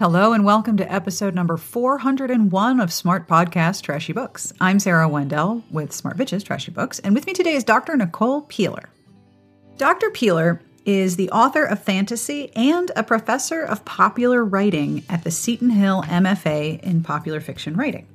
[0.00, 4.52] Hello and welcome to episode number 401 of Smart Podcast Trashy Books.
[4.60, 7.96] I'm Sarah Wendell with Smart Bitches Trashy Books, and with me today is Dr.
[7.96, 8.90] Nicole Peeler.
[9.76, 10.10] Dr.
[10.10, 15.70] Peeler is the author of fantasy and a professor of popular writing at the Seton
[15.70, 18.06] Hill MFA in Popular Fiction Writing.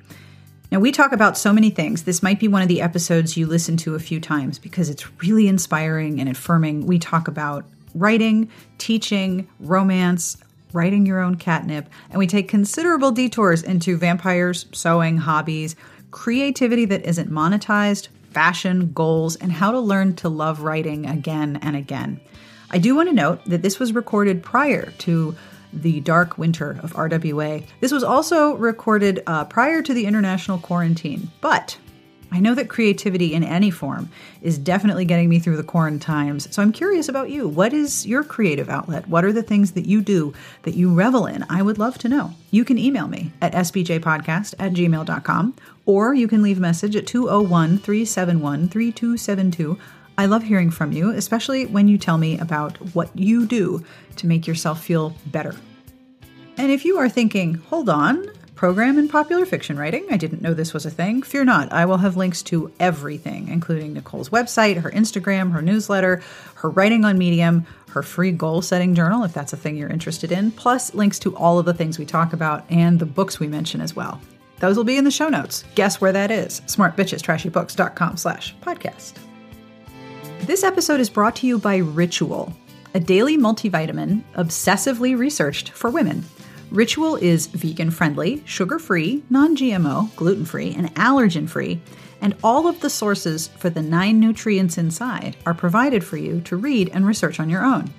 [0.71, 2.03] Now, we talk about so many things.
[2.03, 5.21] This might be one of the episodes you listen to a few times because it's
[5.21, 6.87] really inspiring and affirming.
[6.87, 10.37] We talk about writing, teaching, romance,
[10.73, 15.75] writing your own catnip, and we take considerable detours into vampires, sewing, hobbies,
[16.11, 21.75] creativity that isn't monetized, fashion, goals, and how to learn to love writing again and
[21.75, 22.19] again.
[22.71, 25.35] I do want to note that this was recorded prior to
[25.71, 27.65] the dark winter of RWA.
[27.79, 31.77] This was also recorded uh, prior to the international quarantine, but
[32.33, 34.09] I know that creativity in any form
[34.41, 36.53] is definitely getting me through the quarantine times.
[36.53, 37.47] So I'm curious about you.
[37.47, 39.07] What is your creative outlet?
[39.07, 41.45] What are the things that you do that you revel in?
[41.47, 42.33] I would love to know.
[42.49, 47.05] You can email me at sbjpodcast at gmail.com or you can leave a message at
[47.05, 49.77] 201 371 3272.
[50.17, 54.25] I love hearing from you, especially when you tell me about what you do to
[54.25, 55.55] make yourself feel better.
[56.57, 58.25] And if you are thinking, hold on,
[58.63, 60.05] program in popular fiction writing.
[60.09, 61.21] I didn't know this was a thing.
[61.21, 66.23] Fear not, I will have links to everything, including Nicole's website, her Instagram, her newsletter,
[66.55, 70.31] her writing on Medium, her free goal setting journal, if that's a thing you're interested
[70.31, 73.47] in, plus links to all of the things we talk about and the books we
[73.49, 74.21] mention as well.
[74.59, 75.65] Those will be in the show notes.
[75.75, 76.61] Guess where that is?
[76.61, 79.15] smartbitchestrashybooks.com slash podcast.
[80.43, 82.53] This episode is brought to you by Ritual,
[82.93, 86.23] a daily multivitamin obsessively researched for women.
[86.73, 91.79] Ritual is vegan friendly, sugar free, non GMO, gluten free, and allergen free,
[92.19, 96.57] and all of the sources for the nine nutrients inside are provided for you to
[96.57, 97.93] read and research on your own.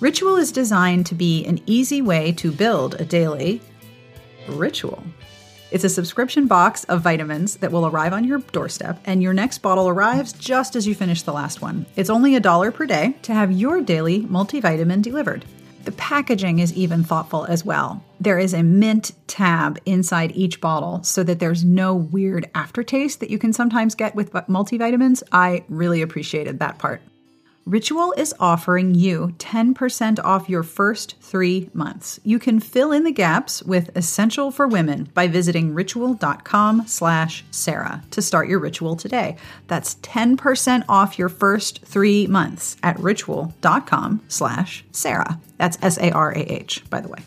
[0.00, 3.60] Ritual is designed to be an easy way to build a daily
[4.48, 5.04] ritual.
[5.70, 9.58] It's a subscription box of vitamins that will arrive on your doorstep, and your next
[9.58, 11.84] bottle arrives just as you finish the last one.
[11.94, 15.44] It's only a dollar per day to have your daily multivitamin delivered.
[15.88, 18.04] The packaging is even thoughtful as well.
[18.20, 23.30] There is a mint tab inside each bottle so that there's no weird aftertaste that
[23.30, 25.22] you can sometimes get with multivitamins.
[25.32, 27.00] I really appreciated that part.
[27.68, 32.18] Ritual is offering you 10% off your first three months.
[32.24, 38.02] You can fill in the gaps with Essential for Women by visiting ritual.com slash Sarah
[38.10, 39.36] to start your ritual today.
[39.66, 45.38] That's 10% off your first three months at ritual.com slash Sarah.
[45.58, 47.18] That's S-A-R-A-H, by the way.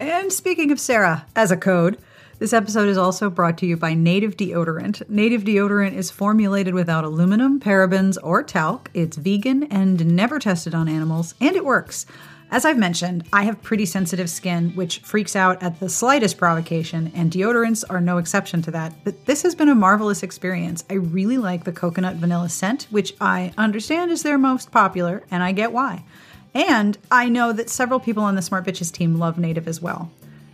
[0.00, 1.98] And speaking of Sarah, as a code,
[2.38, 5.08] this episode is also brought to you by Native Deodorant.
[5.10, 8.90] Native Deodorant is formulated without aluminum, parabens, or talc.
[8.94, 12.06] It's vegan and never tested on animals, and it works.
[12.50, 17.12] As I've mentioned, I have pretty sensitive skin, which freaks out at the slightest provocation,
[17.14, 18.94] and deodorants are no exception to that.
[19.04, 20.84] But this has been a marvelous experience.
[20.88, 25.42] I really like the coconut vanilla scent, which I understand is their most popular, and
[25.42, 26.04] I get why.
[26.54, 30.10] And I know that several people on the Smart Bitches team love Native as well.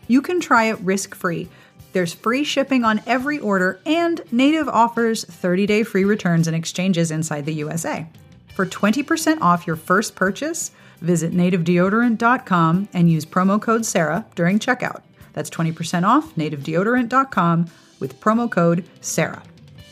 [0.09, 1.49] You can try it risk free.
[1.95, 7.13] There's free shipping on every order, and Native offers 30 day free returns and exchanges
[7.13, 8.09] inside the USA.
[8.55, 15.03] For 20% off your first purchase, visit nativedeodorant.com and use promo code SARAH during checkout.
[15.35, 19.43] That's 20% off nativedeodorant.com with promo code SARAH.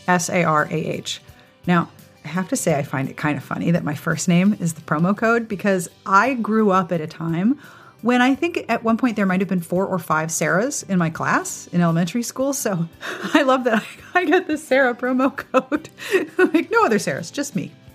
[0.08, 1.22] S A R A H.
[1.68, 1.88] Now,
[2.24, 4.74] I have to say, I find it kind of funny that my first name is
[4.74, 7.60] the promo code because I grew up at a time
[8.02, 10.98] when I think at one point there might have been four or five Sarahs in
[10.98, 12.52] my class in elementary school.
[12.52, 12.88] So
[13.34, 15.88] I love that I, get the Sarah promo code.
[16.36, 17.72] like, no other Sarahs, just me.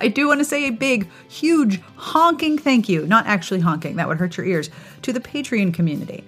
[0.00, 4.06] I do want to say a big, huge, honking thank you, not actually honking, that
[4.06, 4.70] would hurt your ears,
[5.02, 6.22] to the Patreon community.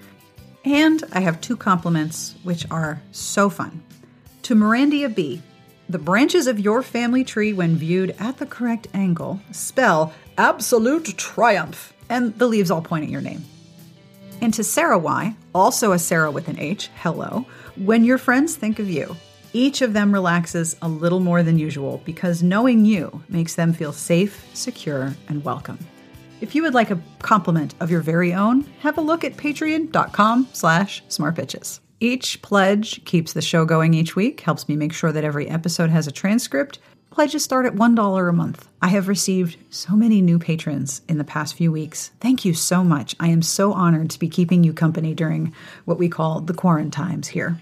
[0.65, 3.81] And I have two compliments, which are so fun.
[4.43, 5.41] To Mirandia B,
[5.91, 11.93] the branches of your family tree, when viewed at the correct angle, spell absolute triumph,
[12.09, 13.45] and the leaves all point at your name.
[14.41, 17.45] And to Sarah Y, also a Sarah with an H, hello,
[17.77, 19.17] when your friends think of you,
[19.53, 23.93] each of them relaxes a little more than usual because knowing you makes them feel
[23.93, 25.79] safe, secure, and welcome.
[26.41, 30.49] If you would like a compliment of your very own, have a look at patreon.com
[30.53, 31.81] slash smartbitches.
[32.01, 35.91] Each pledge keeps the show going each week, helps me make sure that every episode
[35.91, 36.79] has a transcript,
[37.11, 38.69] Pledges start at $1 a month.
[38.81, 42.13] I have received so many new patrons in the past few weeks.
[42.21, 43.17] Thank you so much.
[43.19, 45.53] I am so honored to be keeping you company during
[45.87, 47.61] what we call the quarantines here.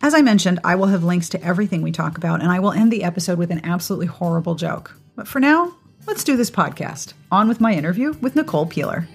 [0.00, 2.72] As I mentioned, I will have links to everything we talk about, and I will
[2.72, 4.96] end the episode with an absolutely horrible joke.
[5.16, 5.74] But for now,
[6.06, 7.14] let's do this podcast.
[7.32, 9.08] On with my interview with Nicole Peeler.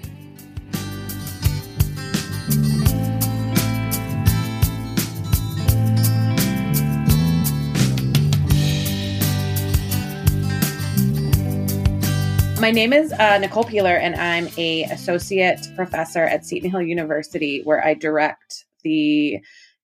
[12.59, 17.61] My name is uh, Nicole Peeler, and I'm a associate professor at Seton Hill University,
[17.63, 19.39] where I direct the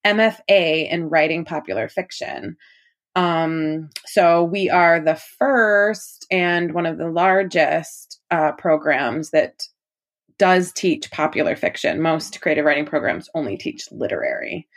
[0.06, 2.58] MFA in writing popular fiction.
[3.16, 9.64] Um, so we are the first and one of the largest uh, programs that
[10.38, 12.02] does teach popular fiction.
[12.02, 14.68] Most creative writing programs only teach literary.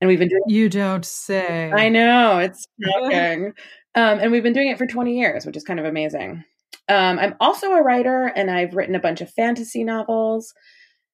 [0.00, 1.70] And we've been doing You don't say.
[1.70, 3.52] I know, it's shocking.
[3.94, 6.42] um, and we've been doing it for 20 years, which is kind of amazing.
[6.88, 10.54] Um, I'm also a writer and I've written a bunch of fantasy novels.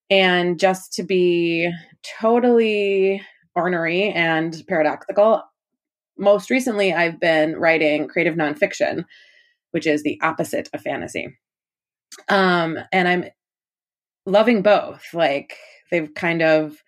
[0.09, 1.71] And just to be
[2.19, 3.21] totally
[3.55, 5.43] ornery and paradoxical,
[6.17, 9.05] most recently I've been writing creative nonfiction,
[9.71, 11.37] which is the opposite of fantasy.
[12.27, 13.25] Um, and I'm
[14.25, 15.05] loving both.
[15.13, 15.57] Like
[15.89, 16.83] they've kind of,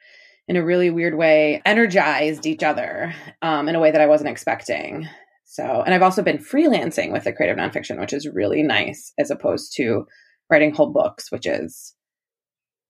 [0.48, 4.30] in a really weird way, energized each other um, in a way that I wasn't
[4.30, 5.08] expecting.
[5.53, 9.29] So, and I've also been freelancing with the creative nonfiction, which is really nice as
[9.29, 10.07] opposed to
[10.50, 11.94] writing whole books, which is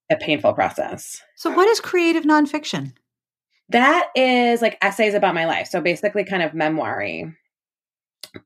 [0.10, 1.22] a painful process.
[1.36, 2.94] So, what is creative nonfiction?
[3.68, 5.68] That is like essays about my life.
[5.68, 7.04] So, basically, kind of memoir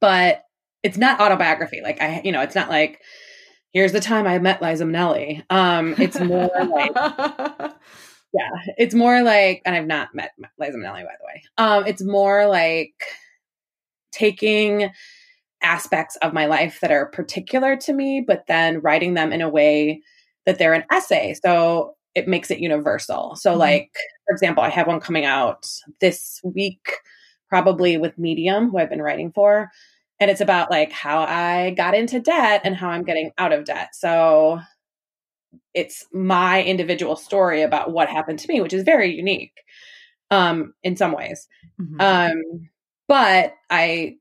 [0.02, 0.42] but
[0.82, 1.82] it's not autobiography.
[1.84, 3.00] Like, I, you know, it's not like,
[3.72, 5.44] here's the time I met Liza Minnelli.
[5.52, 6.92] Um, it's more like,
[8.34, 8.50] yeah,
[8.80, 11.44] it's more like, and I've not met Liza Minnelli, by the way.
[11.60, 12.96] Um, it's more like,
[14.18, 14.90] taking
[15.62, 19.50] aspects of my life that are particular to me, but then writing them in a
[19.50, 20.02] way
[20.46, 21.36] that they're an essay.
[21.44, 23.36] So it makes it universal.
[23.36, 23.60] So, mm-hmm.
[23.60, 23.92] like,
[24.26, 25.68] for example, I have one coming out
[26.00, 26.90] this week,
[27.50, 29.70] probably with Medium, who I've been writing for.
[30.20, 33.66] And it's about like how I got into debt and how I'm getting out of
[33.66, 33.90] debt.
[33.94, 34.60] So
[35.74, 39.62] it's my individual story about what happened to me, which is very unique
[40.32, 41.48] um, in some ways.
[41.80, 42.02] Mm-hmm.
[42.02, 42.70] Um,
[43.08, 44.18] but I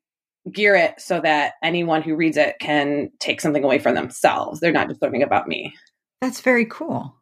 [0.51, 4.61] gear it so that anyone who reads it can take something away from themselves.
[4.61, 5.75] They're not just learning about me.
[6.21, 7.15] That's very cool.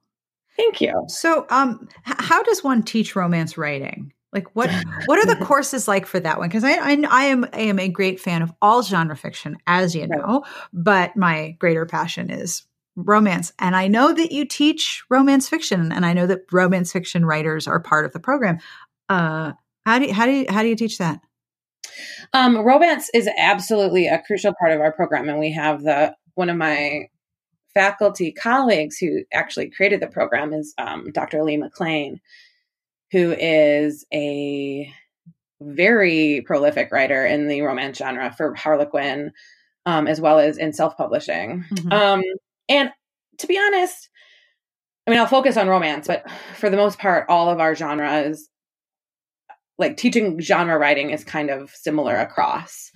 [0.57, 0.93] Thank you.
[1.09, 4.13] So, um, h- how does one teach romance writing?
[4.33, 4.71] Like, what
[5.07, 6.49] what are the courses like for that one?
[6.49, 9.95] Because I, I, I am I am a great fan of all genre fiction, as
[9.95, 12.65] you know, but my greater passion is
[12.97, 13.53] romance.
[13.59, 17.67] And I know that you teach romance fiction, and I know that romance fiction writers
[17.67, 18.59] are part of the program.
[19.09, 19.53] Uh,
[19.85, 21.21] how do you, how do you, how do you teach that?
[22.33, 26.51] Um, romance is absolutely a crucial part of our program, and we have the one
[26.51, 27.09] of my
[27.75, 31.43] faculty colleagues who actually created the program is um, Dr.
[31.43, 32.21] Lee McClain,
[33.11, 34.93] who is a
[35.61, 39.33] very prolific writer in the romance genre for Harlequin,
[39.87, 41.65] um, as well as in self publishing.
[41.71, 41.93] Mm-hmm.
[41.93, 42.23] Um,
[42.69, 42.91] and
[43.39, 44.09] to be honest,
[45.07, 48.49] I mean, I'll focus on romance, but for the most part, all of our genres
[49.79, 52.91] like teaching genre writing is kind of similar across.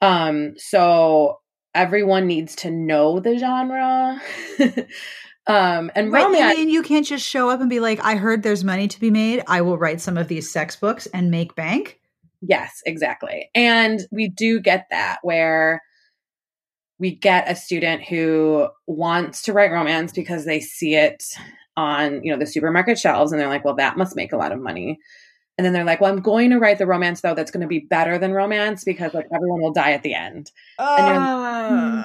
[0.00, 1.38] Um, so
[1.74, 4.20] everyone needs to know the genre.
[5.46, 6.52] um, and right, romance.
[6.52, 9.00] I mean, you can't just show up and be like, I heard there's money to
[9.00, 9.42] be made.
[9.46, 12.00] I will write some of these sex books and make bank.
[12.40, 13.50] Yes, exactly.
[13.54, 15.82] And we do get that where
[16.98, 21.22] we get a student who wants to write romance because they see it
[21.76, 24.52] on, you know, the supermarket shelves and they're like, well, that must make a lot
[24.52, 24.98] of money.
[25.58, 27.66] And then they're like, well, I'm going to write the romance though that's going to
[27.66, 30.52] be better than romance because like everyone will die at the end.
[30.78, 32.04] Uh,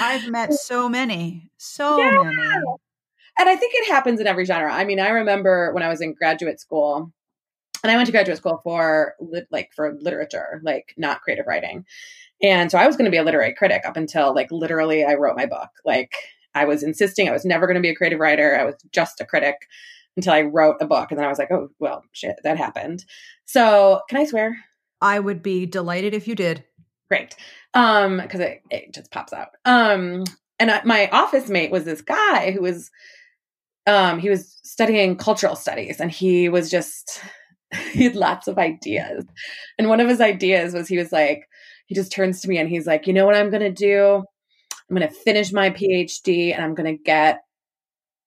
[0.00, 2.22] I've met so many, so yeah.
[2.22, 2.64] many.
[3.38, 4.72] And I think it happens in every genre.
[4.72, 7.12] I mean, I remember when I was in graduate school,
[7.82, 9.14] and I went to graduate school for
[9.50, 11.84] like for literature, like not creative writing.
[12.42, 15.14] And so I was going to be a literary critic up until like literally I
[15.14, 15.68] wrote my book.
[15.84, 16.12] Like
[16.54, 18.58] I was insisting I was never going to be a creative writer.
[18.58, 19.68] I was just a critic
[20.16, 21.10] until I wrote a book.
[21.10, 23.04] And then I was like, oh, well, shit, that happened.
[23.44, 24.56] So can I swear?
[25.00, 26.64] I would be delighted if you did.
[27.08, 27.36] Great.
[27.74, 29.48] Um, because it, it just pops out.
[29.64, 30.24] Um,
[30.58, 32.90] and I, my office mate was this guy who was,
[33.86, 37.20] um, he was studying cultural studies and he was just,
[37.92, 39.24] he had lots of ideas.
[39.78, 41.46] And one of his ideas was he was like,
[41.86, 44.24] he just turns to me and he's like, you know what I'm going to do?
[44.88, 47.40] I'm going to finish my PhD and I'm going to get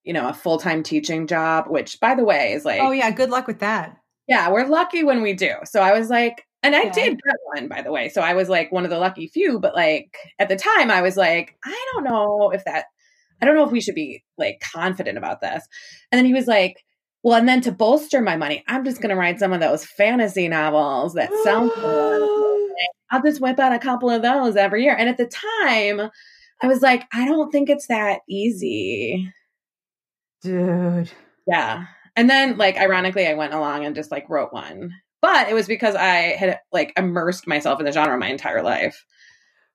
[0.03, 3.12] you know, a full time teaching job, which by the way is like, oh, yeah,
[3.12, 3.98] good luck with that.
[4.27, 5.53] Yeah, we're lucky when we do.
[5.65, 8.10] So I was like, and I did get one, by the way.
[8.10, 11.01] So I was like one of the lucky few, but like at the time, I
[11.01, 12.86] was like, I don't know if that,
[13.41, 15.65] I don't know if we should be like confident about this.
[16.12, 16.84] And then he was like,
[17.24, 19.86] well, and then to bolster my money, I'm just going to write some of those
[19.86, 21.72] fantasy novels that sound
[23.12, 24.96] I'll just whip out a couple of those every year.
[24.96, 26.12] And at the time,
[26.62, 29.32] I was like, I don't think it's that easy.
[30.41, 31.12] Dude.
[31.48, 31.86] Yeah.
[32.15, 34.93] And then like ironically I went along and just like wrote one.
[35.22, 39.05] But it was because I had like immersed myself in the genre my entire life.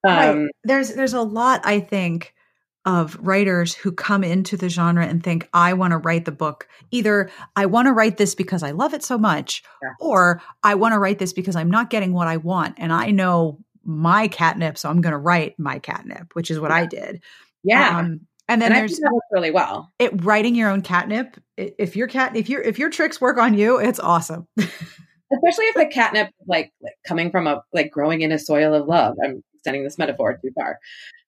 [0.07, 0.51] Um, right.
[0.65, 2.35] There's there's a lot I think
[2.87, 6.69] of writers who come into the genre and think I want to write the book.
[6.91, 9.89] Either I want to write this because I love it so much Yeah.
[10.01, 13.11] or I want to write this because I'm not getting what I want and I
[13.11, 17.23] know my catnip so I'm going to write my catnip, which is what I did.
[17.63, 17.99] Yeah.
[18.01, 19.93] Um, and then and there's think that works really well.
[19.99, 21.37] it writing your own catnip.
[21.57, 24.47] If your cat if your if your tricks work on you, it's awesome.
[24.59, 28.87] Especially if the catnip like, like coming from a like growing in a soil of
[28.87, 29.17] love.
[29.25, 30.79] I'm extending this metaphor too far.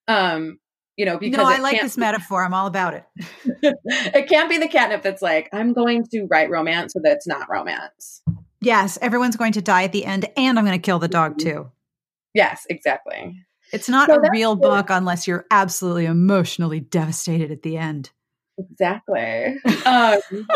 [0.07, 0.59] Um,
[0.97, 2.45] you know, because no, I like this metaphor.
[2.45, 3.05] I'm all about it.
[3.85, 7.27] it can't be the catnip that's like, I'm going to write romance so that it's
[7.27, 8.23] not romance.
[8.63, 11.39] Yes, everyone's going to die at the end, and I'm going to kill the dog
[11.39, 11.71] too.
[12.33, 13.37] Yes, exactly.
[13.73, 18.11] It's not So a real book unless you're absolutely emotionally devastated at the end.
[18.59, 19.57] Exactly.
[19.87, 20.21] Um,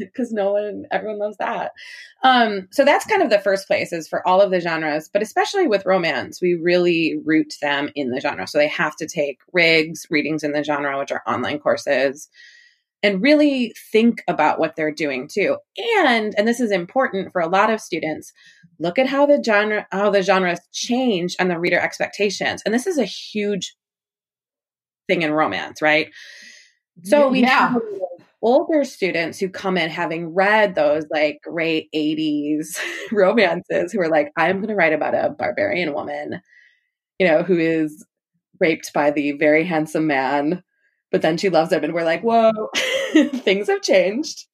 [0.00, 1.72] because no one everyone loves that
[2.22, 5.22] um so that's kind of the first place is for all of the genres but
[5.22, 9.38] especially with romance we really root them in the genre so they have to take
[9.52, 12.28] rigs readings in the genre which are online courses
[13.02, 15.56] and really think about what they're doing too.
[16.06, 18.32] And and this is important for a lot of students
[18.78, 22.62] look at how the genre how the genres change and the reader expectations.
[22.64, 23.74] And this is a huge
[25.08, 26.08] thing in romance right?
[27.04, 27.72] So we Yeah.
[27.72, 27.82] have
[28.42, 32.78] older students who come in having read those like great 80s
[33.12, 36.40] romances who are like, I'm going to write about a barbarian woman,
[37.18, 38.04] you know, who is
[38.60, 40.62] raped by the very handsome man,
[41.16, 41.82] but then she loves him.
[41.82, 42.68] And we're like, whoa,
[43.14, 44.44] things have changed.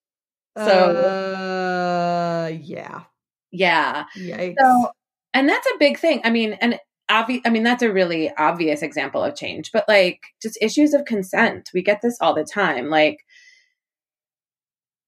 [0.56, 3.02] So, uh, yeah,
[3.50, 4.04] yeah.
[4.16, 4.54] yikes.
[4.60, 4.90] So,
[5.34, 6.20] and that's a big thing.
[6.22, 6.78] I mean, and
[7.08, 11.04] obvious, I mean, that's a really obvious example of change, but like just issues of
[11.04, 11.68] consent.
[11.74, 12.90] We get this all the time.
[12.90, 13.18] Like,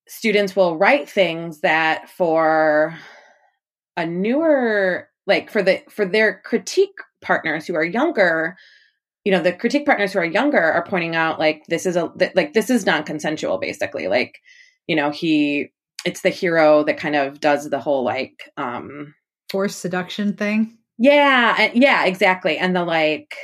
[0.08, 2.99] students will write things that for
[3.96, 8.56] a newer like for the for their critique partners who are younger
[9.25, 12.11] you know the critique partners who are younger are pointing out like this is a
[12.19, 14.38] th- like this is non-consensual basically like
[14.87, 15.71] you know he
[16.04, 19.14] it's the hero that kind of does the whole like um
[19.50, 20.76] Forced seduction thing.
[20.99, 23.35] yeah yeah exactly and the like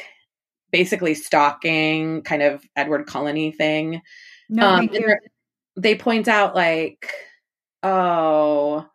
[0.72, 4.02] basically stalking kind of edward cullen thing
[4.48, 5.00] No, um, thank you.
[5.00, 5.20] they're-
[5.76, 7.10] they point out like,
[7.82, 8.86] oh,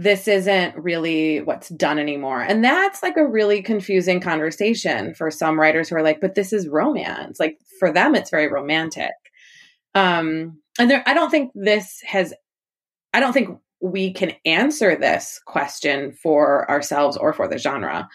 [0.00, 2.40] this isn't really what's done anymore.
[2.40, 6.52] And that's like a really confusing conversation for some writers who are like, but this
[6.52, 7.40] is romance.
[7.40, 9.10] Like for them, it's very romantic.
[9.96, 12.32] Um, and there, I don't think this has,
[13.12, 18.08] I don't think we can answer this question for ourselves or for the genre.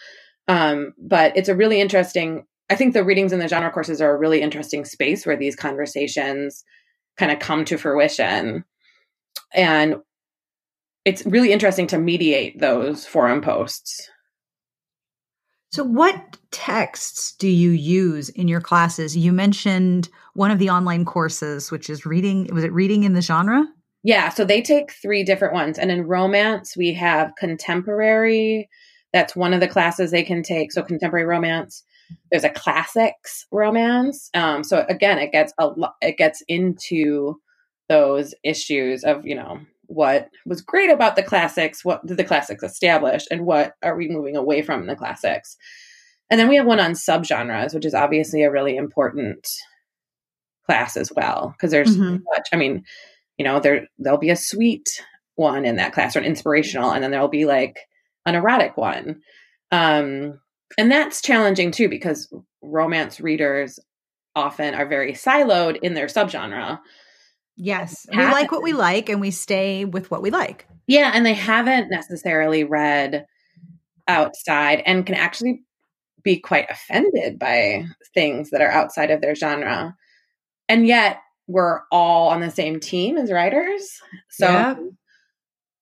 [0.48, 4.14] Um, but it's a really interesting, I think the readings in the genre courses are
[4.14, 6.64] a really interesting space where these conversations
[7.18, 8.64] kind of come to fruition.
[9.52, 9.96] And
[11.04, 14.10] it's really interesting to mediate those forum posts.
[15.70, 19.16] So, what texts do you use in your classes?
[19.16, 22.48] You mentioned one of the online courses, which is reading.
[22.52, 23.66] Was it reading in the genre?
[24.04, 25.78] Yeah, so they take three different ones.
[25.78, 28.68] And in romance, we have contemporary.
[29.12, 30.70] That's one of the classes they can take.
[30.70, 31.82] So, contemporary romance.
[32.30, 34.30] There's a classics romance.
[34.34, 37.40] Um, so again, it gets a lo- it gets into
[37.88, 42.62] those issues of you know what was great about the classics, what did the classics
[42.62, 45.56] establish, and what are we moving away from in the classics.
[46.30, 49.46] And then we have one on subgenres, which is obviously a really important
[50.66, 52.22] class as well because there's Mhm.
[52.34, 52.48] much.
[52.52, 52.84] I mean,
[53.38, 54.88] you know, there there'll be a sweet
[55.36, 57.78] one in that class or an inspirational, and then there'll be like
[58.26, 59.20] an erotic one.
[59.70, 60.40] Um,
[60.78, 63.78] and that's challenging too because romance readers
[64.34, 66.80] often are very siloed in their subgenre.
[67.56, 68.06] Yes.
[68.10, 70.66] We like what we like and we stay with what we like.
[70.86, 73.26] Yeah, and they haven't necessarily read
[74.08, 75.62] outside and can actually
[76.22, 77.84] be quite offended by
[78.14, 79.94] things that are outside of their genre.
[80.68, 84.00] And yet we're all on the same team as writers.
[84.30, 84.74] So Yeah.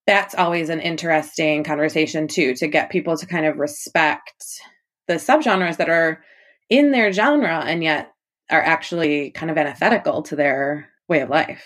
[0.06, 4.44] that's always an interesting conversation too to get people to kind of respect
[5.06, 6.22] the subgenres that are
[6.68, 8.12] in their genre and yet
[8.50, 11.64] are actually kind of antithetical to their way of life.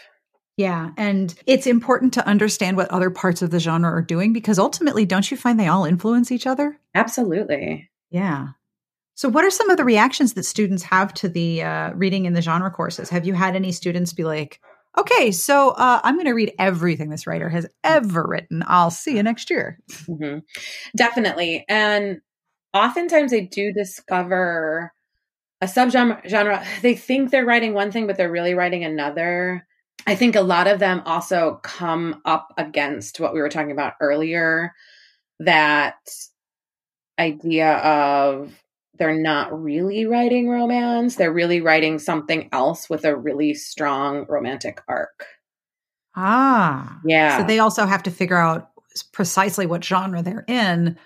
[0.56, 0.90] Yeah.
[0.96, 5.04] And it's important to understand what other parts of the genre are doing because ultimately,
[5.04, 6.78] don't you find they all influence each other?
[6.94, 7.90] Absolutely.
[8.10, 8.48] Yeah.
[9.14, 12.32] So, what are some of the reactions that students have to the uh, reading in
[12.32, 13.10] the genre courses?
[13.10, 14.60] Have you had any students be like,
[14.98, 18.62] okay, so uh, I'm going to read everything this writer has ever written.
[18.66, 19.78] I'll see you next year.
[20.06, 20.38] hmm
[20.96, 21.64] Definitely.
[21.68, 22.20] And
[22.72, 24.92] oftentimes they do discover
[25.66, 26.64] a subgenre genre.
[26.82, 29.66] They think they're writing one thing, but they're really writing another.
[30.06, 33.94] I think a lot of them also come up against what we were talking about
[34.00, 34.72] earlier
[35.40, 35.98] that
[37.18, 38.54] idea of
[38.98, 41.16] they're not really writing romance.
[41.16, 45.26] They're really writing something else with a really strong romantic arc.
[46.14, 46.98] Ah.
[47.04, 47.38] Yeah.
[47.38, 48.70] So they also have to figure out
[49.12, 50.96] precisely what genre they're in,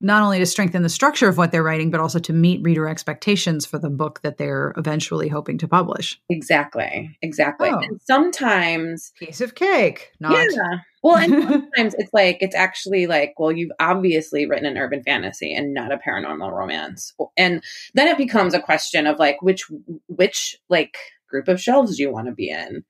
[0.00, 2.86] not only to strengthen the structure of what they're writing, but also to meet reader
[2.86, 6.20] expectations for the book that they're eventually hoping to publish.
[6.28, 7.16] Exactly.
[7.22, 7.70] Exactly.
[7.70, 7.78] Oh.
[7.78, 10.12] And sometimes Piece of cake.
[10.20, 10.32] Not.
[10.32, 10.78] Yeah.
[11.02, 15.54] Well, and sometimes it's like it's actually like, well, you've obviously written an urban fantasy
[15.54, 17.14] and not a paranormal romance.
[17.36, 17.62] And
[17.94, 19.64] then it becomes a question of like which
[20.08, 20.96] which like
[21.30, 22.84] group of shelves do you want to be in?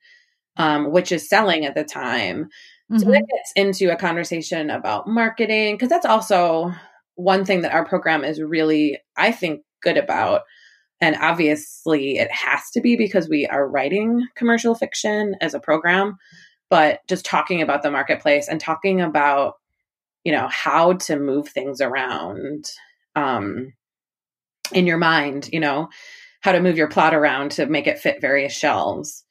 [0.56, 2.48] Um, which is selling at the time.
[2.96, 3.12] So Mhm.
[3.12, 6.72] that gets into a conversation about marketing because that's also
[7.16, 10.42] one thing that our program is really, I think, good about.
[11.00, 16.16] And obviously, it has to be because we are writing commercial fiction as a program.
[16.70, 19.54] But just talking about the marketplace and talking about,
[20.25, 22.64] you know, how to move things around
[23.14, 23.73] um,
[24.73, 25.88] in your mind, you know,
[26.40, 29.25] how to move your plot around to make it fit various shelves,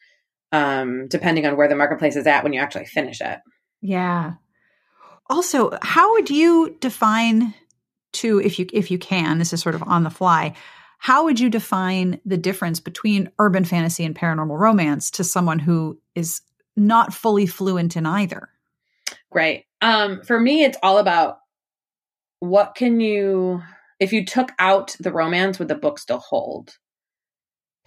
[0.51, 3.39] um, depending on where the marketplace is at when you actually finish it.
[3.82, 4.34] Yeah.
[5.30, 7.54] Also, how would you define
[8.15, 10.53] to if you if you can, this is sort of on the fly,
[10.98, 16.00] how would you define the difference between urban fantasy and paranormal romance to someone who
[16.15, 16.41] is
[16.75, 18.50] not fully fluent in either?
[19.31, 19.65] Great.
[19.81, 21.39] Um, for me, it's all about
[22.39, 23.62] what can you,
[24.00, 26.77] if you took out the romance, would the book still hold?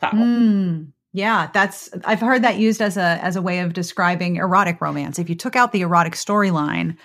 [0.02, 4.80] Mm, yeah, that's I've heard that used as a as a way of describing erotic
[4.80, 5.18] romance.
[5.18, 6.96] If you took out the erotic storyline,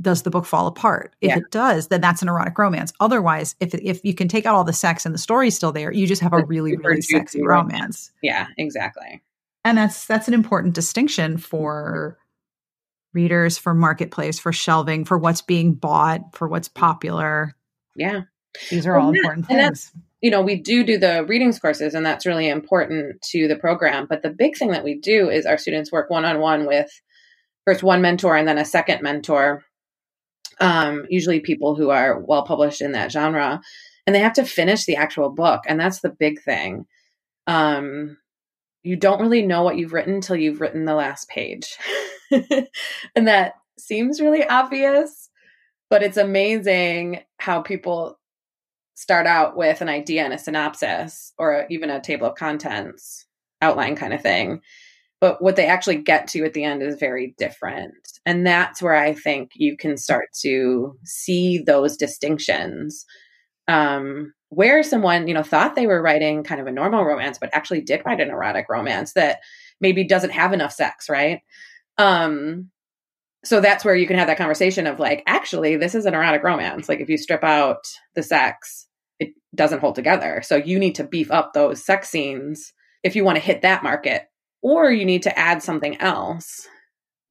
[0.00, 1.14] does the book fall apart?
[1.20, 1.38] If Yeah.
[1.38, 2.92] it does, then that's an erotic romance.
[3.00, 5.92] Otherwise, if if you can take out all the sex and the story's still there,
[5.92, 8.10] you just have a really really juicy sexy romance.
[8.22, 9.22] Yeah, exactly.
[9.64, 12.18] And that's that's an important distinction for
[13.14, 17.54] readers, for marketplace, for shelving, for what's being bought, for what's popular.
[17.94, 18.22] Yeah.
[18.70, 19.92] These are Well, all yeah, important things.
[20.22, 24.06] You know, we do do the readings courses, and that's really important to the program.
[24.08, 26.90] But the big thing that we do is our students work one on one with
[27.66, 29.64] first one mentor and then a second mentor,
[30.60, 33.60] um, usually people who are well published in that genre,
[34.06, 35.62] and they have to finish the actual book.
[35.66, 36.86] And that's the big thing.
[37.46, 38.18] Um,
[38.82, 41.76] you don't really know what you've written until you've written the last page.
[42.30, 45.30] and that seems really obvious,
[45.88, 48.18] but it's amazing how people
[48.94, 53.26] start out with an idea and a synopsis or even a table of contents
[53.60, 54.60] outline kind of thing.
[55.22, 57.94] But what they actually get to at the end is very different.
[58.26, 63.06] And that's where I think you can start to see those distinctions.
[63.68, 67.50] Um, where someone, you know, thought they were writing kind of a normal romance, but
[67.54, 69.38] actually did write an erotic romance that
[69.80, 71.38] maybe doesn't have enough sex, right?
[71.98, 72.70] Um,
[73.44, 76.42] so that's where you can have that conversation of like, actually, this is an erotic
[76.42, 76.88] romance.
[76.88, 78.88] Like, if you strip out the sex,
[79.20, 80.42] it doesn't hold together.
[80.44, 82.72] So you need to beef up those sex scenes
[83.04, 84.26] if you want to hit that market,
[84.62, 86.66] or you need to add something else,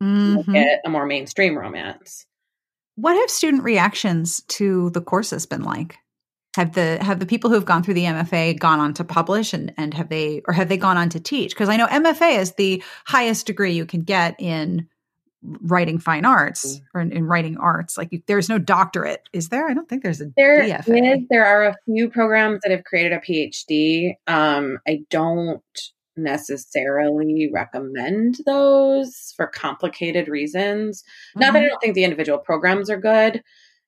[0.04, 0.48] Mhm.
[0.48, 2.26] make it a more mainstream romance.
[2.96, 5.98] What have student reactions to the courses been like?
[6.58, 9.54] Have the have the people who have gone through the MFA gone on to publish
[9.54, 11.52] and and have they or have they gone on to teach?
[11.52, 14.88] Because I know MFA is the highest degree you can get in
[15.44, 17.98] writing fine arts or in, in writing arts.
[17.98, 19.68] Like you, there's no doctorate, is there?
[19.70, 20.86] I don't think there's a There is-
[21.30, 24.16] there are a few programs that have created a PhD.
[24.28, 25.64] Um, I don't
[26.22, 31.04] necessarily recommend those for complicated reasons.
[31.36, 31.70] Not that I Mhm.
[31.70, 33.44] don't think the individual programs are good.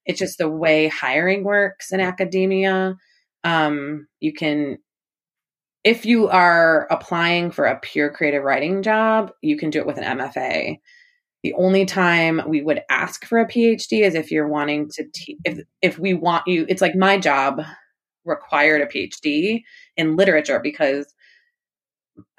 [0.05, 2.95] It's just the way hiring works in academia.
[3.43, 4.77] Um, you can,
[5.83, 9.97] if you are applying for a pure creative writing job, you can do it with
[9.97, 10.79] an MFA.
[11.43, 15.37] The only time we would ask for a PhD is if you're wanting to, te-
[15.43, 16.65] if if we want you.
[16.69, 17.61] It's like my job
[18.23, 19.61] required a PhD
[19.97, 21.13] in literature because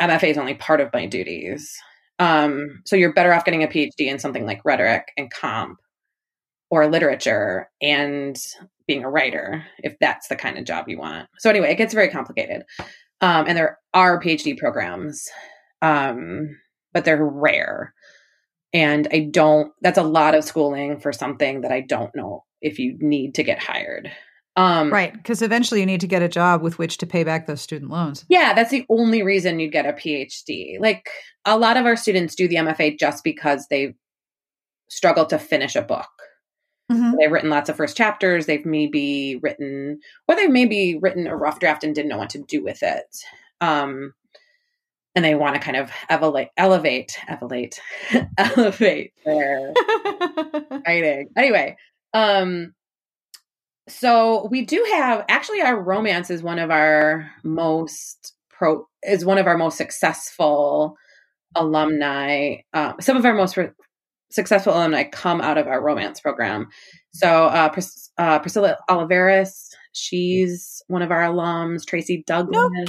[0.00, 1.74] MFA is only part of my duties.
[2.18, 5.78] Um, so you're better off getting a PhD in something like rhetoric and comp
[6.70, 8.36] or literature and
[8.86, 11.28] being a writer if that's the kind of job you want.
[11.38, 12.64] So anyway, it gets very complicated.
[13.20, 15.28] Um, and there are PhD programs,
[15.82, 16.56] um,
[16.92, 17.94] but they're rare.
[18.72, 22.78] And I don't, that's a lot of schooling for something that I don't know if
[22.78, 24.10] you need to get hired.
[24.56, 27.46] Um, Right, because eventually you need to get a job with which to pay back
[27.46, 28.24] those student loans.
[28.28, 30.78] Yeah, that's the only reason you'd get a PhD.
[30.78, 31.10] Like
[31.44, 33.94] a lot of our students do the MFA just because they
[34.88, 36.08] struggle to finish a book.
[36.92, 37.14] Mhm.
[37.18, 38.46] They've written lots of first chapters.
[38.46, 42.38] They've maybe written, or they've maybe written a rough draft and didn't know what to
[42.42, 43.16] do with it.
[43.60, 44.12] Um,
[45.16, 47.80] and they want to kind of elevate, elevate, elevate,
[48.38, 49.72] elevate their
[50.86, 51.30] writing.
[51.36, 51.76] Anyway,
[52.12, 52.74] um,
[53.88, 59.38] So we do have actually our romance is one of our most pro is one
[59.38, 60.96] of our most successful
[61.54, 62.56] alumni.
[62.72, 63.70] Um, some of our most re-
[64.30, 66.68] successful alumni come out of our romance program.
[67.12, 71.86] So uh, Pris- uh, Priscilla Oliveras, she's one of our alums.
[71.86, 72.84] Tracy Douglas, no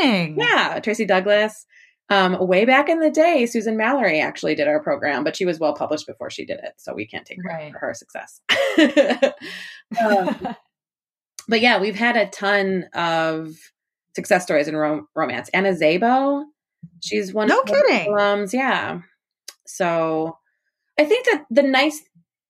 [0.00, 0.38] kidding.
[0.38, 1.66] Yeah, Tracy Douglas.
[2.10, 5.60] Um, way back in the day, Susan Mallery actually did our program, but she was
[5.60, 7.72] well published before she did it, so we can't take credit right.
[7.72, 8.40] for her success.
[10.04, 10.56] um,
[11.48, 13.54] but yeah, we've had a ton of
[14.16, 15.50] success stories in rom- romance.
[15.54, 16.42] Anna Zabo,
[17.00, 18.12] she's one no of kidding.
[18.12, 18.52] alums.
[18.52, 19.02] Yeah,
[19.64, 20.36] so
[20.98, 22.02] I think that the nice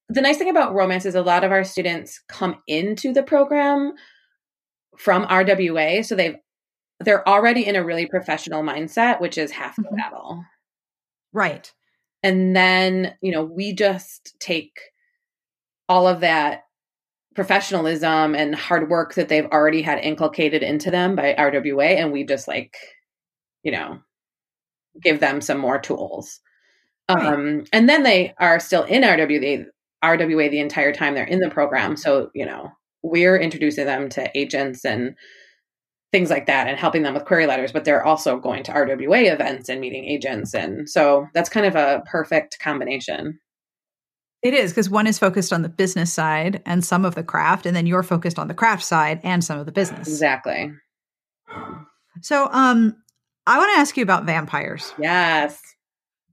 [0.08, 3.92] the nice thing about romance is a lot of our students come into the program
[4.96, 6.36] from RWA, so they've
[7.00, 9.96] they're already in a really professional mindset, which is half the mm-hmm.
[9.96, 10.44] battle.
[11.32, 11.72] Right.
[12.22, 14.78] And then, you know, we just take
[15.88, 16.64] all of that
[17.34, 22.24] professionalism and hard work that they've already had inculcated into them by RWA and we
[22.24, 22.76] just like,
[23.62, 24.00] you know,
[25.02, 26.40] give them some more tools.
[27.08, 27.24] Right.
[27.24, 29.64] Um, and then they are still in RWA,
[30.04, 31.96] RWA the entire time they're in the program.
[31.96, 32.70] So, you know,
[33.02, 35.14] we're introducing them to agents and
[36.12, 39.32] things like that and helping them with query letters, but they're also going to RWA
[39.32, 40.54] events and meeting agents.
[40.54, 43.38] And so that's kind of a perfect combination.
[44.42, 47.66] It is because one is focused on the business side and some of the craft,
[47.66, 50.08] and then you're focused on the craft side and some of the business.
[50.08, 50.72] Exactly.
[52.22, 52.96] So, um,
[53.46, 54.94] I want to ask you about vampires.
[54.98, 55.60] Yes.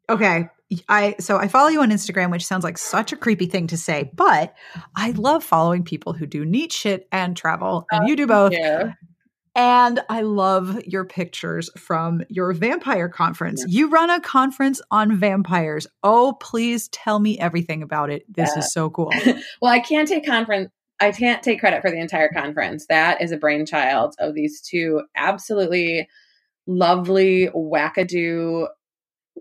[0.09, 0.47] Okay.
[0.89, 3.77] I so I follow you on Instagram, which sounds like such a creepy thing to
[3.77, 4.53] say, but
[4.95, 8.51] I love following people who do neat shit and travel, and oh, you do both.
[8.51, 8.93] Yeah.
[9.57, 13.65] And I love your pictures from your vampire conference.
[13.67, 13.79] Yeah.
[13.79, 15.87] You run a conference on vampires.
[16.03, 18.23] Oh, please tell me everything about it.
[18.31, 18.59] This yeah.
[18.59, 19.11] is so cool.
[19.61, 22.87] well, I can't take conference I can't take credit for the entire conference.
[22.87, 26.07] That is a brainchild of these two absolutely
[26.65, 28.67] lovely wackadoo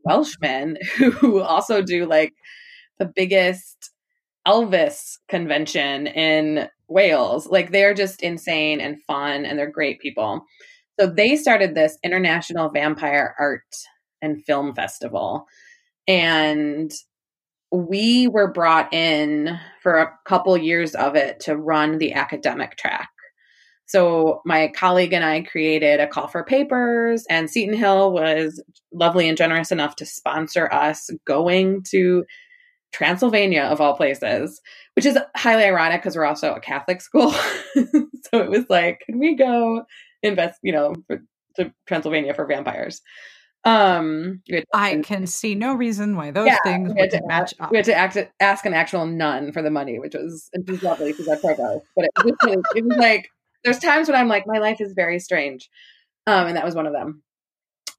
[0.05, 2.35] Welshmen who also do like
[2.99, 3.91] the biggest
[4.47, 7.47] Elvis convention in Wales.
[7.47, 10.45] Like they're just insane and fun and they're great people.
[10.99, 13.75] So they started this International Vampire Art
[14.23, 15.47] and Film Festival.
[16.09, 16.93] And
[17.73, 23.11] we were brought in for a couple years of it to run the academic track.
[23.87, 28.61] So my colleague and I created a call for papers, and Seton Hill was
[28.93, 32.25] lovely and generous enough to sponsor us going to
[32.97, 34.63] Transylvania of all places,
[34.95, 37.31] which is highly ironic because we're also a Catholic school.
[37.75, 39.85] so it was like, can we go
[40.23, 41.21] invest, you know, for,
[41.57, 43.03] to Transylvania for vampires?
[43.65, 44.41] Um,
[44.73, 47.71] I can see no reason why those yeah, things would match up.
[47.71, 50.83] We had to act, ask an actual nun for the money, which was, it was
[50.83, 51.85] lovely because I provost.
[51.97, 53.29] But it was, it was like,
[53.63, 55.69] there's times when I'm like, my life is very strange.
[56.27, 57.23] Um, and that was one of them.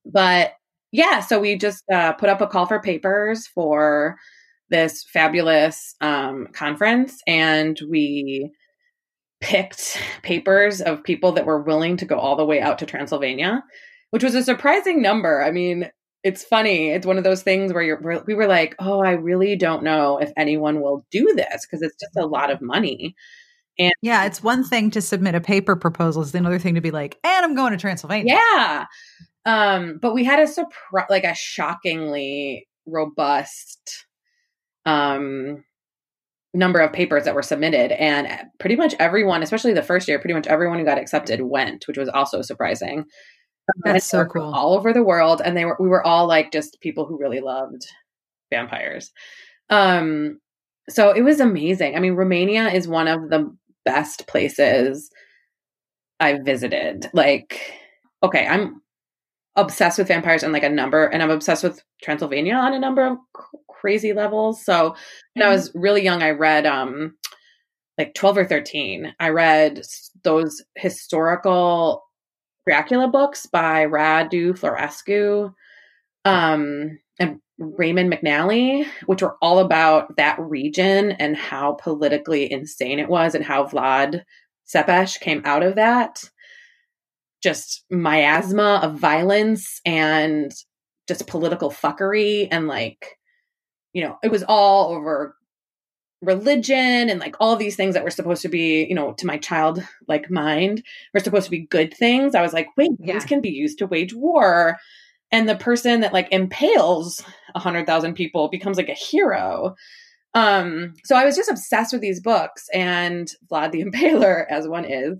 [0.06, 0.54] But
[0.92, 4.18] yeah, so we just uh, put up a call for papers for
[4.69, 8.51] this fabulous um, conference and we
[9.39, 13.63] picked papers of people that were willing to go all the way out to Transylvania,
[14.12, 15.43] which was a surprising number.
[15.43, 15.89] I mean,
[16.23, 16.89] it's funny.
[16.89, 20.17] It's one of those things where you're, we were like, oh, I really don't know
[20.17, 23.15] if anyone will do this because it's just a lot of money.
[23.80, 26.91] And yeah, it's one thing to submit a paper proposal, it's another thing to be
[26.91, 28.34] like, and I'm going to Transylvania.
[28.34, 28.86] Yeah.
[29.45, 34.07] Um, but we had a surprise, like a shockingly robust
[34.88, 35.63] um,
[36.54, 38.28] number of papers that were submitted and
[38.60, 41.97] pretty much everyone especially the first year pretty much everyone who got accepted went which
[41.97, 43.06] was also surprising.
[43.84, 44.54] That's so cool.
[44.56, 47.41] all over the world and they were we were all like just people who really
[47.41, 47.86] loved
[48.50, 49.12] vampires.
[49.69, 50.39] Um
[50.89, 51.95] so it was amazing.
[51.95, 53.54] I mean romania is one of the
[53.86, 55.12] best places
[56.19, 57.08] i visited.
[57.13, 57.73] Like
[58.23, 58.82] okay i'm
[59.58, 63.06] obsessed with vampires and like a number and i'm obsessed with transylvania on a number
[63.06, 63.17] of
[63.80, 64.63] crazy levels.
[64.63, 64.96] So
[65.34, 65.52] when I mm-hmm.
[65.54, 67.16] was really young, I read um
[67.98, 69.13] like 12 or 13.
[69.20, 69.82] I read
[70.24, 72.04] those historical
[72.68, 75.54] Dracula books by Radu Florescu
[76.26, 83.10] um, and Raymond McNally, which were all about that region and how politically insane it
[83.10, 84.24] was and how Vlad
[84.72, 86.24] Tepes came out of that.
[87.42, 90.52] Just miasma of violence and
[91.08, 93.18] just political fuckery and like
[93.98, 95.36] you know, it was all over
[96.22, 99.40] religion and like all these things that were supposed to be, you know, to my
[99.40, 100.84] child like mind
[101.16, 102.36] were supposed to be good things.
[102.36, 103.14] I was like, wait, yeah.
[103.14, 104.78] these can be used to wage war.
[105.32, 107.24] And the person that like impales
[107.56, 109.74] a hundred thousand people becomes like a hero.
[110.36, 114.86] Um, so I was just obsessed with these books and Vlad the Impaler, as one
[114.86, 115.18] is.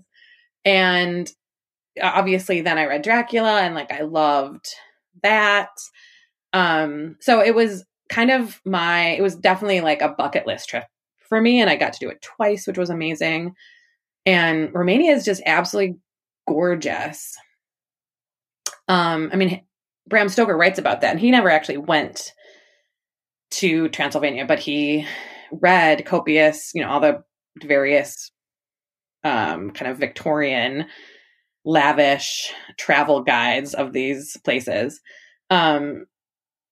[0.64, 1.28] And
[2.00, 4.66] obviously then I read Dracula and like I loved
[5.24, 5.70] that.
[6.52, 10.84] Um, so it was kind of my it was definitely like a bucket list trip
[11.28, 13.54] for me and I got to do it twice, which was amazing.
[14.26, 15.98] And Romania is just absolutely
[16.46, 17.36] gorgeous.
[18.88, 19.62] Um, I mean,
[20.06, 22.32] Bram Stoker writes about that, and he never actually went
[23.52, 25.06] to Transylvania, but he
[25.52, 27.22] read copious, you know, all the
[27.62, 28.30] various
[29.24, 30.86] um, kind of Victorian,
[31.64, 35.00] lavish travel guides of these places.
[35.50, 36.06] Um,